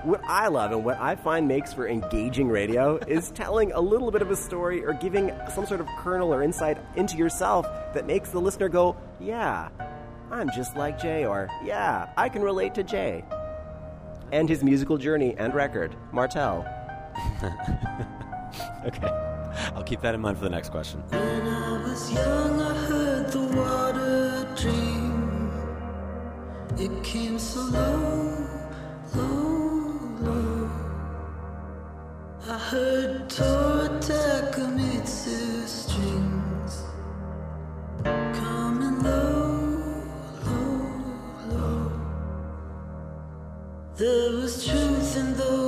What 0.05 0.23
I 0.25 0.47
love 0.47 0.71
and 0.71 0.85
what 0.85 1.01
I 1.01 1.17
find 1.17 1.49
makes 1.49 1.73
for 1.73 1.89
engaging 1.89 2.49
radio 2.49 2.97
is 3.09 3.33
telling 3.33 3.73
a 3.73 3.81
little 3.81 4.13
bit 4.13 4.23
of 4.23 4.31
a 4.31 4.37
story 4.37 4.85
or 4.85 4.93
giving 4.93 5.33
some 5.53 5.67
sort 5.67 5.81
of 5.81 5.89
kernel 5.99 6.33
or 6.33 6.45
insight 6.45 6.79
into 6.95 7.17
yourself 7.17 7.67
that 7.93 8.07
makes 8.07 8.31
the 8.31 8.41
listener 8.41 8.69
go, 8.69 8.97
yeah, 9.19 9.69
I'm 10.31 10.51
just 10.51 10.77
like 10.77 10.99
Jay, 11.01 11.25
or 11.25 11.49
yeah, 11.65 12.09
I 12.17 12.29
can 12.29 12.43
relate 12.43 12.75
to 12.75 12.85
Jay. 12.85 13.25
And 14.33 14.49
his 14.49 14.63
musical 14.63 14.97
journey 14.97 15.35
and 15.39 15.55
record, 15.55 15.97
Martel. 16.13 16.67
Okay, 18.85 19.07
I'll 19.77 19.85
keep 19.85 20.01
that 20.01 20.15
in 20.15 20.21
mind 20.21 20.39
for 20.39 20.45
the 20.45 20.51
next 20.51 20.71
question. 20.71 21.03
When 21.11 21.47
I 21.47 21.83
was 21.85 22.13
young, 22.13 22.61
I 22.61 22.75
heard 22.87 23.29
the 23.31 23.43
water 23.43 24.49
dream. 24.57 25.53
It 26.79 27.05
came 27.05 27.39
so 27.39 27.61
low, 27.61 28.47
low. 29.15 30.01
low. 30.21 30.71
I 32.49 32.59
heard 32.59 33.29
Toru 33.31 33.89
Takemitsu 34.01 35.67
strings 35.67 36.83
coming 38.03 39.03
low, 39.03 39.11
low, 39.13 39.70
There 44.01 44.33
was 44.33 44.65
truth 44.67 45.15
in 45.19 45.37
those 45.37 45.60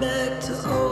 back 0.00 0.40
to 0.40 0.52
old 0.68 0.85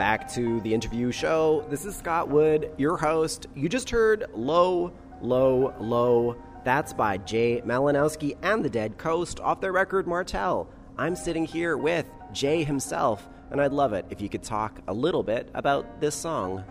back 0.00 0.26
to 0.26 0.62
the 0.62 0.72
interview 0.72 1.12
show. 1.12 1.62
This 1.68 1.84
is 1.84 1.94
Scott 1.94 2.30
Wood, 2.30 2.70
your 2.78 2.96
host. 2.96 3.48
You 3.54 3.68
just 3.68 3.90
heard 3.90 4.24
Low, 4.32 4.94
Low, 5.20 5.74
Low. 5.78 6.36
That's 6.64 6.94
by 6.94 7.18
Jay 7.18 7.60
Malinowski 7.66 8.34
and 8.40 8.64
the 8.64 8.70
Dead 8.70 8.96
Coast 8.96 9.40
off 9.40 9.60
their 9.60 9.72
record 9.72 10.06
Martel. 10.06 10.70
I'm 10.96 11.14
sitting 11.14 11.44
here 11.44 11.76
with 11.76 12.06
Jay 12.32 12.64
himself, 12.64 13.28
and 13.50 13.60
I'd 13.60 13.74
love 13.74 13.92
it 13.92 14.06
if 14.08 14.22
you 14.22 14.30
could 14.30 14.42
talk 14.42 14.80
a 14.88 14.94
little 14.94 15.22
bit 15.22 15.50
about 15.52 16.00
this 16.00 16.14
song. 16.14 16.64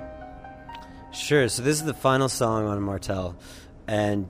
Sure. 1.14 1.48
So 1.50 1.62
this 1.62 1.76
is 1.76 1.86
the 1.86 1.94
final 1.94 2.30
song 2.30 2.66
on 2.66 2.82
Martel, 2.82 3.38
and 3.88 4.28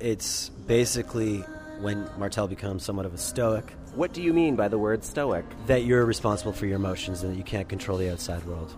it's 0.00 0.48
basically 0.48 1.38
when 1.78 2.10
Martel 2.18 2.48
becomes 2.48 2.82
somewhat 2.82 3.06
of 3.06 3.14
a 3.14 3.18
stoic 3.18 3.74
What 3.94 4.12
do 4.12 4.20
you 4.22 4.32
mean 4.32 4.56
by 4.56 4.66
the 4.66 4.78
word 4.78 5.04
stoic? 5.04 5.44
that 5.66 5.84
you're 5.84 6.04
responsible 6.04 6.52
for 6.52 6.66
your 6.66 6.76
emotions 6.76 7.22
and 7.22 7.32
that 7.32 7.36
you 7.36 7.44
can't 7.44 7.68
control 7.68 7.96
the 7.96 8.10
outside 8.10 8.44
world. 8.44 8.74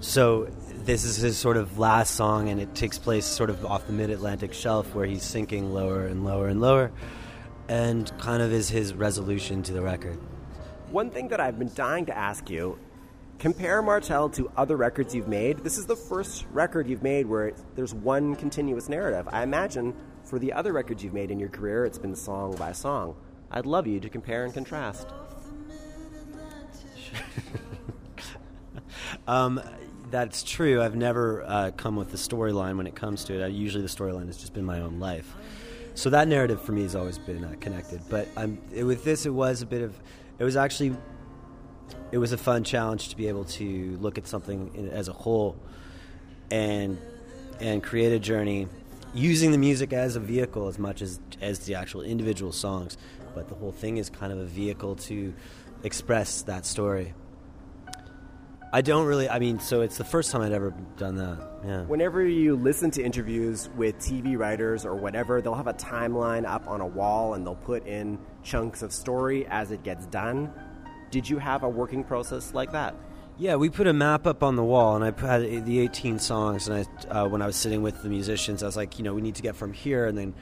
So 0.00 0.48
this 0.84 1.04
is 1.04 1.16
his 1.16 1.38
sort 1.38 1.56
of 1.56 1.78
last 1.78 2.16
song, 2.16 2.48
and 2.48 2.60
it 2.60 2.74
takes 2.74 2.98
place 2.98 3.24
sort 3.24 3.48
of 3.48 3.64
off 3.64 3.86
the 3.86 3.92
mid-Atlantic 3.92 4.52
shelf 4.52 4.92
where 4.94 5.06
he's 5.06 5.22
sinking 5.22 5.72
lower 5.72 6.06
and 6.06 6.24
lower 6.24 6.48
and 6.48 6.60
lower, 6.60 6.90
and 7.68 8.12
kind 8.18 8.42
of 8.42 8.52
is 8.52 8.68
his 8.68 8.92
resolution 8.92 9.62
to 9.62 9.72
the 9.72 9.80
record. 9.80 10.18
One 10.90 11.10
thing 11.10 11.28
that 11.28 11.40
I've 11.40 11.58
been 11.58 11.72
dying 11.74 12.06
to 12.06 12.16
ask 12.16 12.50
you 12.50 12.78
compare 13.38 13.82
Martel 13.82 14.28
to 14.30 14.50
other 14.56 14.76
records 14.76 15.14
you've 15.14 15.28
made. 15.28 15.58
This 15.58 15.78
is 15.78 15.86
the 15.86 15.96
first 15.96 16.44
record 16.52 16.88
you've 16.88 17.02
made 17.02 17.26
where 17.26 17.52
there's 17.74 17.94
one 17.94 18.36
continuous 18.36 18.88
narrative. 18.88 19.28
I 19.30 19.42
imagine 19.42 19.94
for 20.22 20.38
the 20.38 20.52
other 20.52 20.72
records 20.72 21.04
you've 21.04 21.14
made 21.14 21.30
in 21.30 21.38
your 21.38 21.48
career, 21.48 21.84
it's 21.84 21.98
been 21.98 22.14
song 22.14 22.56
by 22.56 22.72
song. 22.72 23.14
I'd 23.54 23.66
love 23.66 23.86
you 23.86 24.00
to 24.00 24.08
compare 24.08 24.44
and 24.44 24.52
contrast. 24.52 25.08
Um, 29.26 29.60
that's 30.10 30.42
true. 30.42 30.82
I've 30.82 30.96
never 30.96 31.42
uh, 31.44 31.70
come 31.76 31.96
with 31.96 32.10
the 32.10 32.18
storyline 32.18 32.76
when 32.76 32.86
it 32.86 32.94
comes 32.94 33.24
to 33.24 33.40
it. 33.40 33.42
I, 33.42 33.46
usually, 33.46 33.82
the 33.82 33.88
storyline 33.88 34.26
has 34.26 34.36
just 34.36 34.52
been 34.52 34.64
my 34.64 34.80
own 34.80 35.00
life. 35.00 35.34
So 35.94 36.10
that 36.10 36.28
narrative 36.28 36.60
for 36.60 36.72
me 36.72 36.82
has 36.82 36.94
always 36.94 37.16
been 37.16 37.42
uh, 37.42 37.54
connected. 37.58 38.02
But 38.10 38.28
it, 38.72 38.84
with 38.84 39.02
this, 39.04 39.24
it 39.24 39.30
was 39.30 39.62
a 39.62 39.66
bit 39.66 39.80
of. 39.80 39.98
It 40.38 40.44
was 40.44 40.56
actually. 40.56 40.94
It 42.12 42.18
was 42.18 42.32
a 42.32 42.38
fun 42.38 42.64
challenge 42.64 43.08
to 43.10 43.16
be 43.16 43.28
able 43.28 43.44
to 43.44 43.96
look 44.00 44.18
at 44.18 44.26
something 44.26 44.70
in, 44.74 44.90
as 44.90 45.08
a 45.08 45.12
whole, 45.12 45.56
and 46.50 46.98
and 47.60 47.82
create 47.82 48.12
a 48.12 48.18
journey 48.18 48.68
using 49.14 49.52
the 49.52 49.58
music 49.58 49.92
as 49.92 50.16
a 50.16 50.20
vehicle 50.20 50.68
as 50.68 50.78
much 50.78 51.00
as 51.00 51.18
as 51.40 51.60
the 51.60 51.74
actual 51.74 52.02
individual 52.02 52.52
songs. 52.52 52.98
But 53.34 53.48
the 53.48 53.54
whole 53.54 53.72
thing 53.72 53.96
is 53.96 54.10
kind 54.10 54.32
of 54.32 54.38
a 54.38 54.44
vehicle 54.44 54.96
to 54.96 55.34
express 55.82 56.42
that 56.42 56.66
story. 56.66 57.14
I 58.74 58.80
don't 58.80 59.06
really. 59.06 59.28
I 59.28 59.38
mean, 59.38 59.60
so 59.60 59.82
it's 59.82 59.98
the 59.98 60.04
first 60.04 60.32
time 60.32 60.42
I'd 60.42 60.50
ever 60.50 60.74
done 60.96 61.14
that. 61.14 61.38
Yeah. 61.64 61.82
Whenever 61.82 62.26
you 62.26 62.56
listen 62.56 62.90
to 62.92 63.04
interviews 63.04 63.70
with 63.76 63.96
TV 63.98 64.36
writers 64.36 64.84
or 64.84 64.96
whatever, 64.96 65.40
they'll 65.40 65.54
have 65.54 65.68
a 65.68 65.74
timeline 65.74 66.44
up 66.44 66.66
on 66.66 66.80
a 66.80 66.86
wall 66.86 67.34
and 67.34 67.46
they'll 67.46 67.54
put 67.54 67.86
in 67.86 68.18
chunks 68.42 68.82
of 68.82 68.92
story 68.92 69.46
as 69.46 69.70
it 69.70 69.84
gets 69.84 70.06
done. 70.06 70.52
Did 71.12 71.30
you 71.30 71.38
have 71.38 71.62
a 71.62 71.68
working 71.68 72.02
process 72.02 72.52
like 72.52 72.72
that? 72.72 72.96
Yeah, 73.36 73.54
we 73.56 73.70
put 73.70 73.86
a 73.86 73.92
map 73.92 74.26
up 74.26 74.42
on 74.42 74.54
the 74.54 74.62
wall, 74.62 74.94
and 74.94 75.04
I 75.04 75.26
had 75.26 75.66
the 75.66 75.80
18 75.80 76.18
songs. 76.18 76.68
And 76.68 76.86
I, 77.08 77.08
uh, 77.10 77.28
when 77.28 77.42
I 77.42 77.46
was 77.46 77.56
sitting 77.56 77.82
with 77.82 78.02
the 78.02 78.08
musicians, 78.08 78.64
I 78.64 78.66
was 78.66 78.76
like, 78.76 78.98
you 78.98 79.04
know, 79.04 79.14
we 79.14 79.22
need 79.22 79.36
to 79.36 79.42
get 79.42 79.54
from 79.54 79.72
here 79.72 80.06
and 80.06 80.18
then 80.18 80.34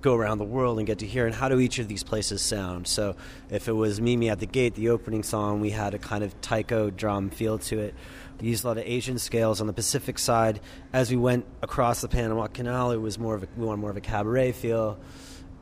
go 0.00 0.14
around 0.14 0.38
the 0.38 0.44
world 0.44 0.78
and 0.78 0.86
get 0.86 0.98
to 1.00 1.06
hear 1.06 1.26
And 1.26 1.34
how 1.34 1.48
do 1.48 1.58
each 1.58 1.78
of 1.78 1.88
these 1.88 2.02
places 2.02 2.40
sound? 2.40 2.86
So, 2.86 3.16
if 3.50 3.68
it 3.68 3.72
was 3.72 4.00
Mimi 4.00 4.30
at 4.30 4.38
the 4.38 4.46
Gate, 4.46 4.74
the 4.74 4.90
opening 4.90 5.22
song, 5.22 5.60
we 5.60 5.70
had 5.70 5.94
a 5.94 5.98
kind 5.98 6.22
of 6.24 6.40
taiko 6.40 6.90
drum 6.90 7.30
feel 7.30 7.58
to 7.58 7.78
it. 7.80 7.94
We 8.40 8.48
used 8.48 8.64
a 8.64 8.68
lot 8.68 8.78
of 8.78 8.84
Asian 8.86 9.18
scales 9.18 9.60
on 9.60 9.66
the 9.66 9.72
Pacific 9.72 10.18
side. 10.18 10.60
As 10.92 11.10
we 11.10 11.16
went 11.16 11.44
across 11.62 12.00
the 12.00 12.08
Panama 12.08 12.46
Canal, 12.46 12.92
it 12.92 12.98
was 12.98 13.18
more 13.18 13.34
of 13.34 13.42
a, 13.42 13.48
we 13.56 13.66
wanted 13.66 13.80
more 13.80 13.90
of 13.90 13.96
a 13.96 14.00
cabaret 14.00 14.52
feel, 14.52 14.98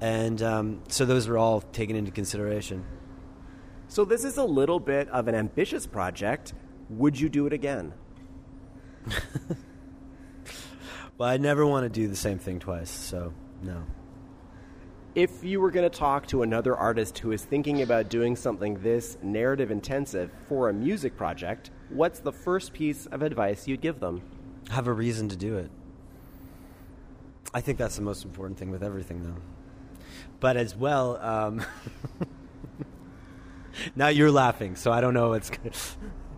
and 0.01 0.43
um, 0.43 0.83
so 0.89 1.07
those 1.07 1.27
were 1.27 1.39
all 1.39 1.63
taken 1.63 1.97
into 1.97 2.11
consideration. 2.11 2.85
So, 3.89 4.05
this 4.05 4.25
is 4.25 4.37
a 4.37 4.45
little 4.45 4.81
bit 4.81 5.09
of 5.09 5.29
an 5.29 5.35
ambitious 5.35 5.87
project. 5.87 6.53
Would 6.91 7.19
you 7.19 7.29
do 7.29 7.47
it 7.47 7.53
again? 7.53 7.95
well 11.19 11.29
I 11.29 11.37
never 11.37 11.65
want 11.65 11.85
to 11.85 11.89
do 11.89 12.09
the 12.09 12.17
same 12.17 12.39
thing 12.39 12.59
twice, 12.59 12.91
so 12.91 13.33
no. 13.63 13.85
If 15.17 15.43
you 15.43 15.63
were 15.63 15.71
going 15.71 15.91
to 15.91 15.99
talk 15.99 16.27
to 16.27 16.43
another 16.43 16.77
artist 16.77 17.21
who 17.21 17.33
is 17.33 17.43
thinking 17.43 17.81
about 17.81 18.11
doing 18.11 18.37
something 18.37 18.75
this 18.83 19.17
narrative 19.23 19.71
intensive 19.71 20.31
for 20.47 20.69
a 20.69 20.75
music 20.75 21.17
project, 21.17 21.71
what's 21.89 22.19
the 22.19 22.33
first 22.33 22.75
piece 22.75 23.07
of 23.07 23.23
advice 23.23 23.67
you'd 23.67 23.81
give 23.81 23.99
them? 23.99 24.21
Have 24.69 24.89
a 24.89 24.93
reason 24.93 25.31
to 25.31 25.37
do 25.37 25.57
it. 25.57 25.71
I 27.55 27.63
think 27.63 27.79
that's 27.79 27.97
the 27.97 28.03
most 28.03 28.27
important 28.27 28.59
thing 28.59 28.71
with 28.71 28.83
everything, 28.83 29.23
though. 29.23 29.41
But 30.39 30.59
as 30.59 30.77
well, 30.77 31.17
um, 31.17 31.65
now 33.97 34.09
you're 34.09 34.31
laughing, 34.31 34.77
so 34.77 34.93
I 34.93 35.01
don't 35.01 35.15
know 35.15 35.31
what's. 35.31 35.51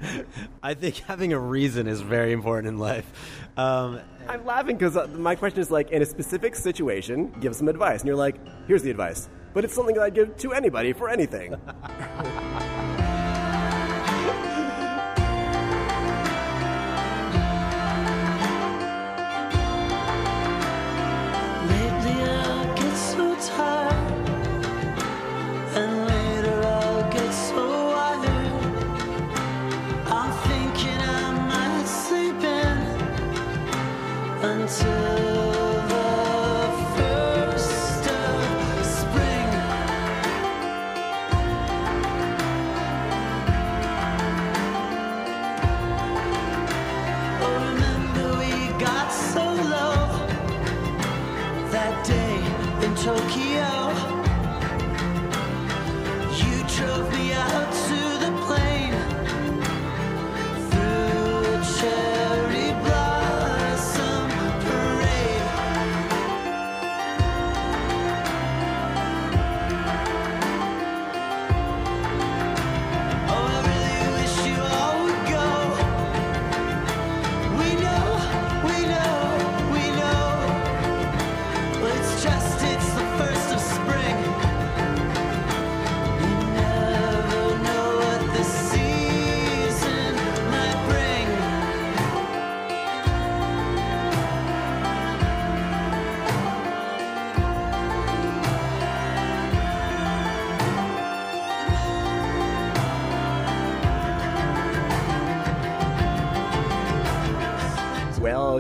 I 0.62 0.74
think 0.74 0.98
having 0.98 1.32
a 1.32 1.40
reason 1.40 1.88
is 1.88 2.00
very 2.00 2.30
important 2.30 2.68
in 2.68 2.78
life. 2.78 3.10
Um, 3.56 3.98
I'm 4.28 4.44
laughing 4.44 4.76
because 4.76 4.96
uh, 4.96 5.06
my 5.08 5.34
question 5.34 5.60
is 5.60 5.70
like, 5.70 5.90
in 5.90 6.02
a 6.02 6.06
specific 6.06 6.54
situation, 6.54 7.34
give 7.40 7.56
some 7.56 7.68
advice. 7.68 8.00
And 8.00 8.08
you're 8.08 8.16
like, 8.16 8.36
here's 8.66 8.82
the 8.82 8.90
advice. 8.90 9.28
But 9.54 9.64
it's 9.64 9.74
something 9.74 9.94
that 9.94 10.02
I'd 10.02 10.14
give 10.14 10.36
to 10.36 10.52
anybody 10.52 10.92
for 10.92 11.08
anything. 11.08 11.56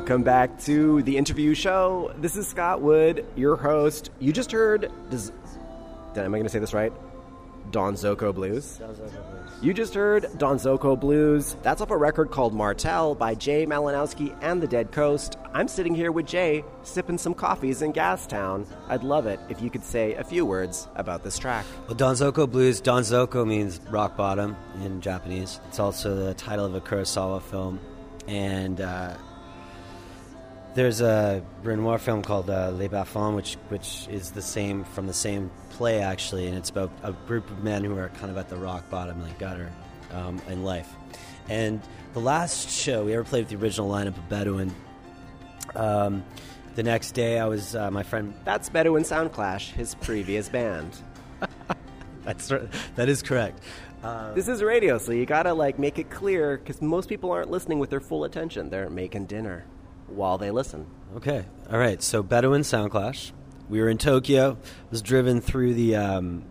Welcome 0.08 0.24
back 0.24 0.58
to 0.60 1.02
the 1.02 1.18
interview 1.18 1.52
show. 1.52 2.14
This 2.16 2.34
is 2.34 2.48
Scott 2.48 2.80
Wood, 2.80 3.26
your 3.36 3.56
host. 3.56 4.08
You 4.18 4.32
just 4.32 4.50
heard. 4.50 4.90
Does, 5.10 5.32
am 6.16 6.34
I 6.34 6.38
going 6.38 6.44
to 6.44 6.48
say 6.48 6.58
this 6.58 6.72
right? 6.72 6.94
Donzoko 7.70 8.34
Blues. 8.34 8.80
You 9.60 9.74
just 9.74 9.92
heard 9.92 10.22
Donzoko 10.38 10.98
Blues. 10.98 11.56
That's 11.60 11.82
off 11.82 11.90
a 11.90 11.96
record 11.98 12.30
called 12.30 12.54
Martel 12.54 13.16
by 13.16 13.34
Jay 13.34 13.66
Malinowski 13.66 14.34
and 14.40 14.62
the 14.62 14.66
Dead 14.66 14.92
Coast. 14.92 15.36
I'm 15.52 15.68
sitting 15.68 15.94
here 15.94 16.10
with 16.10 16.24
Jay, 16.24 16.64
sipping 16.84 17.18
some 17.18 17.34
coffees 17.34 17.82
in 17.82 17.92
Gastown. 17.92 18.66
I'd 18.88 19.04
love 19.04 19.26
it 19.26 19.38
if 19.50 19.60
you 19.60 19.68
could 19.68 19.84
say 19.84 20.14
a 20.14 20.24
few 20.24 20.46
words 20.46 20.88
about 20.94 21.22
this 21.22 21.38
track. 21.38 21.66
Well, 21.86 21.96
Don 21.96 22.14
Donzoko 22.14 22.50
Blues, 22.50 22.80
Donzoko 22.80 23.46
means 23.46 23.78
rock 23.90 24.16
bottom 24.16 24.56
in 24.82 25.02
Japanese. 25.02 25.60
It's 25.68 25.78
also 25.78 26.16
the 26.16 26.32
title 26.32 26.64
of 26.64 26.74
a 26.74 26.80
Kurosawa 26.80 27.42
film. 27.42 27.78
And 28.26 28.80
uh, 28.80 29.14
there's 30.78 31.00
a 31.00 31.42
Renoir 31.64 31.98
film 31.98 32.22
called 32.22 32.48
uh, 32.48 32.70
Les 32.70 32.86
Bas-Fonds, 32.86 33.34
which, 33.34 33.54
which 33.68 34.06
is 34.12 34.30
the 34.30 34.40
same, 34.40 34.84
from 34.84 35.08
the 35.08 35.12
same 35.12 35.50
play, 35.70 36.00
actually. 36.00 36.46
And 36.46 36.56
it's 36.56 36.70
about 36.70 36.92
a 37.02 37.10
group 37.26 37.50
of 37.50 37.64
men 37.64 37.82
who 37.82 37.98
are 37.98 38.10
kind 38.10 38.30
of 38.30 38.38
at 38.38 38.48
the 38.48 38.54
rock 38.54 38.88
bottom, 38.88 39.20
like 39.20 39.40
gutter, 39.40 39.72
um, 40.12 40.40
in 40.48 40.62
life. 40.62 40.88
And 41.48 41.82
the 42.12 42.20
last 42.20 42.70
show, 42.70 43.06
we 43.06 43.14
ever 43.14 43.24
played 43.24 43.40
with 43.40 43.48
the 43.48 43.56
original 43.56 43.90
lineup 43.90 44.16
of 44.16 44.28
Bedouin. 44.28 44.72
Um, 45.74 46.24
the 46.76 46.84
next 46.84 47.10
day, 47.10 47.40
I 47.40 47.46
was, 47.46 47.74
uh, 47.74 47.90
my 47.90 48.04
friend 48.04 48.32
That's 48.44 48.68
Bedouin 48.68 49.02
Soundclash, 49.02 49.72
his 49.72 49.96
previous 49.96 50.48
band. 50.58 50.96
That's 52.22 52.52
that 52.94 53.08
is 53.08 53.20
correct. 53.22 53.58
This 54.34 54.46
is 54.46 54.62
radio, 54.62 54.98
so 54.98 55.10
you 55.10 55.26
gotta 55.26 55.52
like 55.52 55.78
make 55.78 55.98
it 55.98 56.08
clear 56.08 56.56
because 56.56 56.80
most 56.80 57.08
people 57.08 57.32
aren't 57.32 57.50
listening 57.50 57.80
with 57.80 57.90
their 57.90 58.00
full 58.00 58.22
attention. 58.24 58.70
They're 58.70 58.90
making 58.90 59.26
dinner 59.26 59.64
while 60.08 60.38
they 60.38 60.50
listen. 60.50 60.86
Okay, 61.16 61.44
all 61.70 61.78
right. 61.78 62.02
So 62.02 62.22
Bedouin 62.22 62.62
Soundclash. 62.62 63.32
We 63.68 63.80
were 63.80 63.88
in 63.88 63.98
Tokyo. 63.98 64.58
Was 64.90 65.02
driven 65.02 65.40
through 65.40 65.74
the 65.74 65.96
um, 65.96 66.44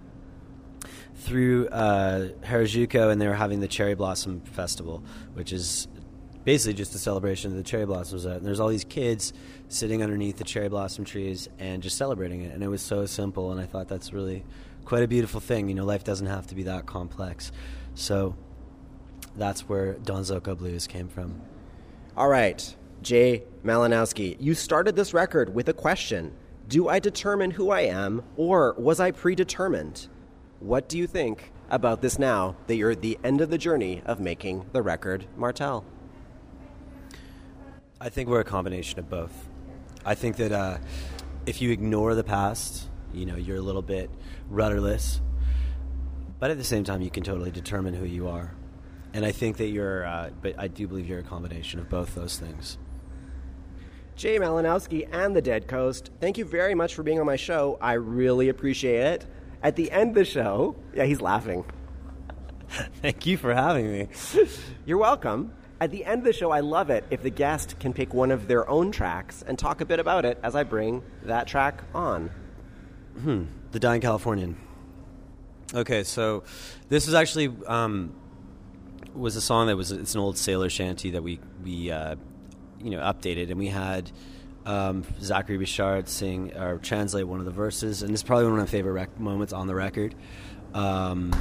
through 1.15 1.67
uh, 1.70 2.30
Harajuku, 2.43 3.12
and 3.12 3.20
they 3.20 3.28
were 3.28 3.34
having 3.34 3.60
the 3.60 3.67
Cherry 3.67 3.96
Blossom 3.96 4.41
Festival, 4.41 5.04
which 5.34 5.52
is 5.52 5.88
basically 6.48 6.74
just 6.74 6.96
a 6.96 6.98
celebration 6.98 7.52
of 7.52 7.58
the 7.58 7.63
cherry 7.63 7.86
blossoms. 7.86 8.24
And 8.24 8.46
there's 8.46 8.62
all 8.62 8.70
these 8.70 8.86
kids 8.86 9.34
sitting 9.67 10.02
underneath 10.02 10.38
the 10.38 10.46
cherry 10.46 10.70
blossom 10.70 11.04
trees 11.04 11.50
and 11.60 11.84
just 11.84 11.98
celebrating 11.98 12.39
it. 12.39 12.54
And 12.54 12.63
it 12.63 12.70
was 12.70 12.82
so 12.82 13.06
simple. 13.06 13.52
And 13.52 13.60
I 13.60 13.65
thought 13.65 13.89
that's 13.89 14.13
really 14.13 14.46
quite 14.86 15.04
a 15.04 15.10
beautiful 15.10 15.41
thing. 15.41 15.67
You 15.67 15.76
know, 15.76 15.84
life 15.84 16.06
doesn't 16.06 16.28
have 16.28 16.48
to 16.48 16.56
be 16.56 16.63
that 16.63 16.86
complex. 16.86 17.52
So 17.96 18.34
that's 19.36 19.67
where 19.67 19.96
Donzoko 19.96 20.58
Blues 20.58 20.88
came 20.88 21.10
from. 21.10 21.41
All 22.15 22.30
right, 22.30 22.76
Jay 23.02 23.44
Malinowski, 23.64 24.38
you 24.40 24.54
started 24.54 24.96
this 24.96 25.14
record 25.14 25.54
with 25.54 25.70
a 25.70 25.74
question 25.74 26.34
Do 26.68 26.90
I 26.90 27.00
determine 27.00 27.52
who 27.52 27.70
I 27.70 27.82
am, 27.82 28.24
or 28.36 28.74
was 28.78 29.00
I 29.00 29.12
predetermined? 29.12 30.08
What 30.60 30.90
do 30.90 30.98
you 30.98 31.08
think 31.08 31.52
about 31.70 32.02
this 32.02 32.18
now 32.18 32.56
that 32.68 32.76
you're 32.76 32.92
at 32.92 33.02
the 33.02 33.20
end 33.24 33.42
of 33.42 33.50
the 33.50 33.58
journey 33.58 34.02
of 34.06 34.20
making 34.20 34.66
the 34.72 34.82
record 34.82 35.26
Martel? 35.36 35.86
I 38.02 38.10
think 38.10 38.30
we're 38.30 38.40
a 38.40 38.46
combination 38.46 39.00
of 39.00 39.10
both. 39.10 39.48
I 40.06 40.16
think 40.16 40.38
that 40.38 40.52
uh, 40.52 40.78
if 41.46 41.62
you 41.62 41.72
ignore 41.72 42.16
the 42.16 42.24
past, 42.24 42.88
you 43.14 43.26
know, 43.26 43.36
you're 43.36 43.58
a 43.58 43.62
little 43.62 43.82
bit 43.82 44.10
rudderless. 44.50 45.22
But 46.40 46.52
at 46.52 46.58
the 46.58 46.64
same 46.64 46.84
time, 46.84 47.02
you 47.02 47.10
can 47.10 47.24
totally 47.24 47.52
determine 47.52 47.94
who 47.94 48.06
you 48.06 48.28
are. 48.28 48.54
And 49.14 49.26
I 49.26 49.32
think 49.32 49.58
that 49.58 49.68
you're, 49.68 50.06
uh, 50.06 50.30
but 50.42 50.56
I 50.60 50.68
do 50.68 50.88
believe 50.88 51.08
you're 51.08 51.20
a 51.20 51.24
combination 51.24 51.80
of 51.80 51.90
both 51.90 52.14
those 52.14 52.38
things. 52.38 52.78
Jay 54.18 54.40
Malinowski 54.40 55.08
and 55.12 55.36
the 55.36 55.42
Dead 55.44 55.68
Coast, 55.68 56.10
thank 56.20 56.40
you 56.40 56.46
very 56.46 56.74
much 56.74 56.96
for 56.96 57.04
being 57.04 57.20
on 57.20 57.28
my 57.28 57.36
show. 57.36 57.78
I 57.80 57.94
really 57.94 58.50
appreciate 58.50 59.02
it. 59.02 59.26
At 59.62 59.76
the 59.76 59.92
end 59.92 60.10
of 60.10 60.16
the 60.16 60.26
show, 60.26 60.76
yeah, 60.96 61.04
he's 61.06 61.22
laughing. 61.22 61.64
Thank 63.02 63.28
you 63.28 63.38
for 63.38 63.54
having 63.54 63.92
me. 63.92 64.08
You're 64.86 64.98
welcome. 64.98 65.54
At 65.80 65.92
the 65.92 66.04
end 66.04 66.20
of 66.20 66.26
the 66.26 66.34
show, 66.34 66.50
I 66.50 66.62
love 66.62 66.90
it 66.90 67.06
if 67.12 67.22
the 67.22 67.30
guest 67.30 67.80
can 67.80 67.94
pick 67.94 68.12
one 68.12 68.32
of 68.32 68.48
their 68.48 68.68
own 68.68 68.92
tracks 68.92 69.44
and 69.46 69.58
talk 69.58 69.82
a 69.82 69.86
bit 69.86 70.00
about 70.00 70.26
it 70.26 70.40
as 70.42 70.56
I 70.56 70.64
bring 70.64 71.04
that 71.24 71.48
track 71.48 71.84
on. 71.94 72.32
The 73.72 73.80
Dying 73.80 74.02
Californian. 74.02 74.58
Okay, 75.76 76.04
so 76.04 76.44
this 76.90 77.08
is 77.08 77.14
actually 77.14 77.54
um, 77.68 78.16
was 79.14 79.36
a 79.36 79.42
song 79.42 79.68
that 79.68 79.78
was 79.78 79.92
it's 79.92 80.16
an 80.16 80.22
old 80.22 80.38
sailor 80.38 80.70
shanty 80.70 81.12
that 81.12 81.22
we 81.22 81.40
we 81.64 81.92
uh, 81.92 82.16
you 82.82 82.92
know 82.92 83.00
updated, 83.00 83.50
and 83.50 83.60
we 83.60 83.68
had 83.68 84.12
um, 84.66 85.04
Zachary 85.22 85.58
Richard 85.58 86.08
sing 86.08 86.56
or 86.56 86.78
translate 86.78 87.28
one 87.28 87.40
of 87.40 87.46
the 87.46 87.52
verses, 87.52 88.04
and 88.04 88.12
it's 88.12 88.24
probably 88.24 88.46
one 88.46 88.54
of 88.54 88.60
my 88.60 88.66
favorite 88.66 88.94
rec- 88.94 89.20
moments 89.20 89.54
on 89.54 89.68
the 89.68 89.76
record. 89.76 90.13
Um, 90.74 91.34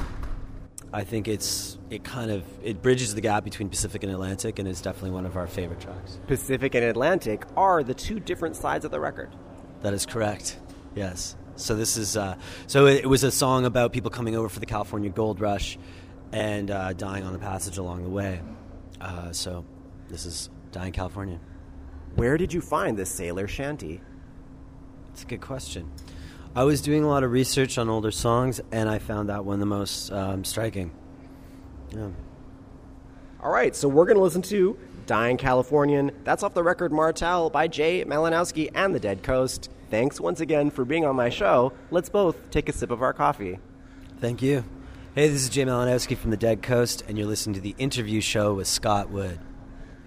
I 0.93 1.03
think 1.03 1.27
it's 1.27 1.77
it 1.89 2.03
kind 2.03 2.31
of 2.31 2.43
it 2.63 2.81
bridges 2.81 3.13
the 3.13 3.21
gap 3.21 3.43
between 3.43 3.69
Pacific 3.69 4.03
and 4.03 4.11
Atlantic, 4.11 4.59
and 4.59 4.67
it's 4.67 4.81
definitely 4.81 5.11
one 5.11 5.25
of 5.25 5.35
our 5.35 5.47
favorite 5.47 5.81
tracks. 5.81 6.19
Pacific 6.27 6.75
and 6.75 6.85
Atlantic 6.85 7.45
are 7.57 7.83
the 7.83 7.93
two 7.93 8.19
different 8.19 8.55
sides 8.55 8.85
of 8.85 8.91
the 8.91 8.99
record. 8.99 9.35
That 9.81 9.93
is 9.93 10.05
correct. 10.05 10.57
Yes. 10.95 11.35
So 11.57 11.75
this 11.75 11.97
is 11.97 12.15
uh, 12.15 12.37
so 12.67 12.85
it, 12.85 13.03
it 13.03 13.07
was 13.07 13.23
a 13.23 13.31
song 13.31 13.65
about 13.65 13.91
people 13.91 14.09
coming 14.09 14.35
over 14.35 14.47
for 14.47 14.59
the 14.59 14.65
California 14.65 15.09
Gold 15.09 15.41
Rush 15.41 15.77
and 16.31 16.71
uh, 16.71 16.93
dying 16.93 17.23
on 17.23 17.33
the 17.33 17.39
passage 17.39 17.77
along 17.77 18.03
the 18.03 18.09
way. 18.09 18.41
Uh, 19.01 19.31
so 19.31 19.65
this 20.07 20.25
is 20.25 20.49
dying 20.77 20.93
California. 20.93 21.39
Where 22.15 22.37
did 22.37 22.53
you 22.53 22.61
find 22.61 22.97
this 22.97 23.09
sailor 23.09 23.47
shanty? 23.47 23.99
It's 25.11 25.23
a 25.23 25.25
good 25.25 25.41
question. 25.41 25.91
I 26.55 26.65
was 26.65 26.81
doing 26.81 27.03
a 27.03 27.07
lot 27.07 27.23
of 27.23 27.31
research 27.31 27.79
on 27.79 27.89
older 27.89 28.11
songs, 28.11 28.61
and 28.71 28.87
I 28.87 28.99
found 28.99 29.29
that 29.29 29.43
one 29.43 29.59
the 29.59 29.65
most 29.65 30.11
um, 30.11 30.43
striking. 30.43 30.91
Yeah. 31.89 32.09
All 33.41 33.51
right, 33.51 33.75
so 33.75 33.87
we're 33.87 34.05
going 34.05 34.17
to 34.17 34.23
listen 34.23 34.43
to 34.43 34.77
Dying 35.07 35.37
Californian. 35.37 36.11
That's 36.23 36.43
off 36.43 36.53
the 36.53 36.63
record 36.63 36.91
Martel 36.91 37.49
by 37.49 37.67
Jay 37.67 38.05
Malinowski 38.05 38.69
and 38.75 38.93
the 38.93 38.99
Dead 38.99 39.23
Coast. 39.23 39.71
Thanks 39.89 40.19
once 40.21 40.41
again 40.41 40.69
for 40.69 40.85
being 40.85 41.05
on 41.05 41.15
my 41.15 41.29
show. 41.29 41.73
Let's 41.89 42.09
both 42.09 42.51
take 42.51 42.69
a 42.69 42.71
sip 42.71 42.91
of 42.91 43.01
our 43.01 43.13
coffee. 43.13 43.57
Thank 44.19 44.43
you. 44.43 44.63
Hey, 45.15 45.27
this 45.27 45.41
is 45.41 45.49
Jay 45.49 45.65
Malinowski 45.65 46.15
from 46.15 46.29
the 46.29 46.37
Dead 46.37 46.61
Coast, 46.61 47.03
and 47.07 47.17
you're 47.17 47.25
listening 47.25 47.55
to 47.55 47.61
the 47.61 47.73
interview 47.79 48.21
show 48.21 48.53
with 48.53 48.67
Scott 48.67 49.09
Wood. 49.09 49.39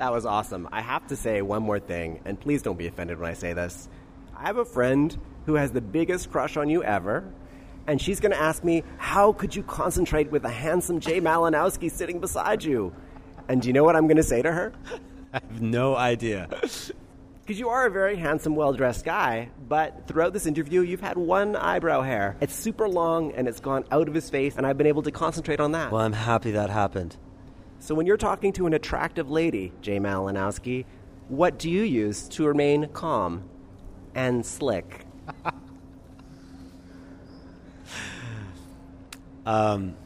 That 0.00 0.12
was 0.12 0.24
awesome. 0.24 0.66
I 0.72 0.80
have 0.80 1.06
to 1.08 1.16
say 1.16 1.42
one 1.42 1.62
more 1.62 1.78
thing, 1.78 2.22
and 2.24 2.40
please 2.40 2.62
don't 2.62 2.78
be 2.78 2.86
offended 2.86 3.20
when 3.20 3.30
I 3.30 3.34
say 3.34 3.52
this. 3.52 3.86
I 4.34 4.46
have 4.46 4.56
a 4.56 4.64
friend 4.64 5.14
who 5.44 5.56
has 5.56 5.72
the 5.72 5.82
biggest 5.82 6.32
crush 6.32 6.56
on 6.56 6.70
you 6.70 6.82
ever, 6.82 7.30
and 7.86 8.00
she's 8.00 8.18
going 8.18 8.32
to 8.32 8.40
ask 8.40 8.64
me, 8.64 8.82
How 8.96 9.34
could 9.34 9.54
you 9.54 9.62
concentrate 9.62 10.30
with 10.30 10.46
a 10.46 10.48
handsome 10.48 11.00
Jay 11.00 11.20
Malinowski 11.20 11.90
sitting 11.90 12.18
beside 12.18 12.64
you? 12.64 12.94
And 13.46 13.60
do 13.60 13.68
you 13.68 13.74
know 13.74 13.84
what 13.84 13.94
I'm 13.94 14.06
going 14.06 14.16
to 14.16 14.22
say 14.22 14.40
to 14.40 14.50
her? 14.50 14.72
I 15.34 15.40
have 15.46 15.60
no 15.60 15.94
idea. 15.96 16.48
Because 17.42 17.58
you 17.58 17.70
are 17.70 17.84
a 17.84 17.90
very 17.90 18.14
handsome, 18.14 18.54
well 18.54 18.72
dressed 18.72 19.04
guy, 19.04 19.50
but 19.68 20.06
throughout 20.06 20.32
this 20.32 20.46
interview, 20.46 20.82
you've 20.82 21.00
had 21.00 21.16
one 21.16 21.56
eyebrow 21.56 22.02
hair. 22.02 22.36
It's 22.40 22.54
super 22.54 22.88
long 22.88 23.32
and 23.32 23.48
it's 23.48 23.58
gone 23.58 23.82
out 23.90 24.06
of 24.06 24.14
his 24.14 24.30
face, 24.30 24.54
and 24.56 24.64
I've 24.64 24.78
been 24.78 24.86
able 24.86 25.02
to 25.02 25.10
concentrate 25.10 25.58
on 25.58 25.72
that. 25.72 25.90
Well, 25.90 26.00
I'm 26.00 26.12
happy 26.12 26.52
that 26.52 26.70
happened. 26.70 27.16
So 27.80 27.94
when 27.94 28.06
you're 28.06 28.16
talking 28.16 28.52
to 28.54 28.66
an 28.66 28.74
attractive 28.74 29.30
lady, 29.30 29.72
Jay 29.80 29.98
Malinowski, 29.98 30.84
what 31.28 31.58
do 31.58 31.70
you 31.70 31.82
use 31.82 32.28
to 32.28 32.46
remain 32.46 32.88
calm 32.92 33.48
and 34.14 34.44
slick? 34.46 35.06
Um, 39.46 39.96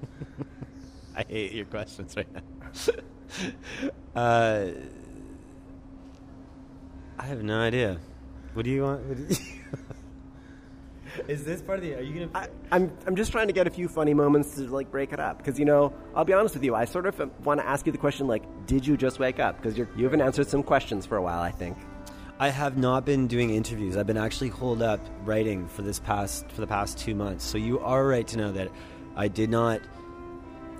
I 1.16 1.24
hate 1.28 1.52
your 1.52 1.66
questions 1.66 2.14
right 2.16 2.26
now. 2.32 2.40
uh, 4.20 4.68
I 7.18 7.22
have 7.22 7.42
no 7.42 7.60
idea. 7.60 7.98
What 8.54 8.64
do 8.64 8.70
you 8.70 8.82
want? 8.82 9.02
What 11.16 11.26
do 11.26 11.32
you 11.32 11.38
Is 11.38 11.44
this 11.44 11.62
part 11.62 11.78
of 11.78 11.84
the? 11.84 11.94
Are 11.94 12.00
you 12.00 12.26
gonna? 12.26 12.30
I, 12.34 12.48
I'm, 12.74 12.96
I'm 13.06 13.16
just 13.16 13.32
trying 13.32 13.46
to 13.46 13.52
get 13.52 13.66
a 13.66 13.70
few 13.70 13.88
funny 13.88 14.14
moments 14.14 14.54
to 14.56 14.62
like 14.62 14.90
break 14.90 15.12
it 15.12 15.20
up 15.20 15.38
because 15.38 15.58
you 15.58 15.64
know 15.64 15.92
I'll 16.14 16.24
be 16.24 16.32
honest 16.32 16.54
with 16.54 16.64
you 16.64 16.74
I 16.74 16.84
sort 16.84 17.06
of 17.06 17.18
want 17.44 17.60
to 17.60 17.66
ask 17.66 17.86
you 17.86 17.92
the 17.92 17.98
question 17.98 18.26
like 18.26 18.42
did 18.66 18.86
you 18.86 18.96
just 18.96 19.18
wake 19.18 19.38
up 19.40 19.56
because 19.56 19.78
you 19.78 19.88
you 19.96 20.04
haven't 20.04 20.20
answered 20.20 20.48
some 20.48 20.62
questions 20.62 21.06
for 21.06 21.16
a 21.16 21.22
while 21.22 21.40
I 21.40 21.50
think 21.50 21.76
I 22.38 22.50
have 22.50 22.76
not 22.76 23.06
been 23.06 23.28
doing 23.28 23.48
interviews. 23.50 23.96
I've 23.96 24.06
been 24.06 24.18
actually 24.18 24.50
holed 24.50 24.82
up 24.82 25.00
writing 25.24 25.68
for 25.68 25.80
this 25.80 25.98
past 25.98 26.50
for 26.50 26.60
the 26.60 26.66
past 26.66 26.98
two 26.98 27.14
months. 27.14 27.44
So 27.44 27.56
you 27.56 27.80
are 27.80 28.06
right 28.06 28.26
to 28.28 28.36
know 28.36 28.52
that 28.52 28.70
I 29.16 29.28
did 29.28 29.48
not. 29.48 29.80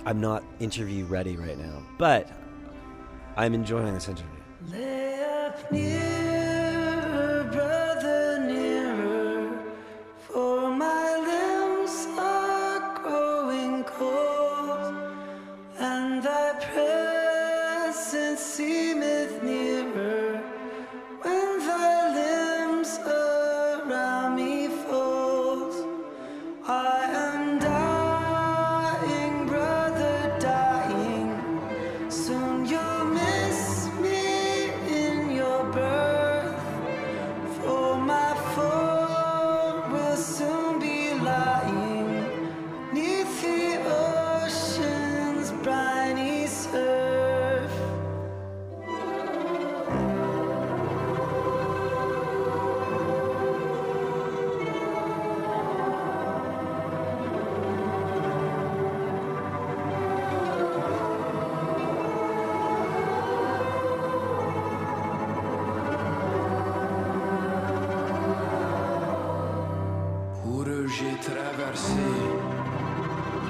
I'm 0.05 0.20
not 0.20 0.44
interview 0.61 1.07
ready 1.07 1.37
right 1.37 1.59
now, 1.59 1.83
but 1.99 2.31
I'm 3.37 3.55
enjoying 3.55 3.94
this 3.94 4.09
interview. 4.09 4.33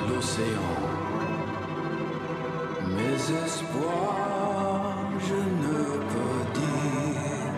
L'océan. 0.08 0.74
Mes 2.96 3.18
espoirs, 3.44 4.96
je 5.28 5.40
ne 5.64 5.78
peux 6.12 6.40
dire. 6.60 7.52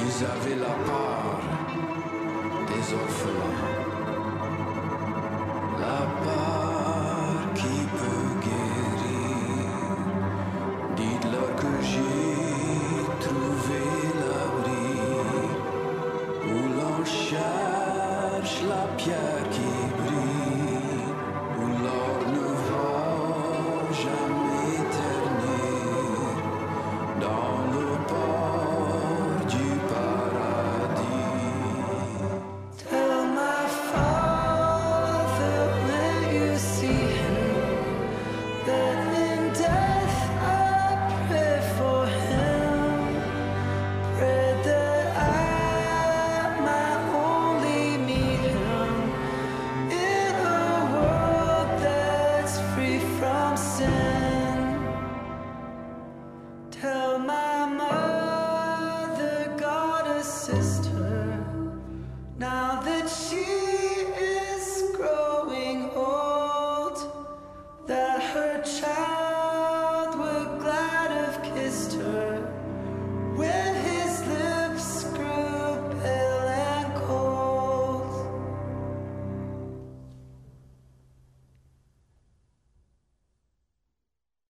Ils 0.00 0.24
avaient 0.24 0.60
la 0.60 0.74
part 0.88 1.40
des 2.68 2.94
orphelins. 2.94 3.77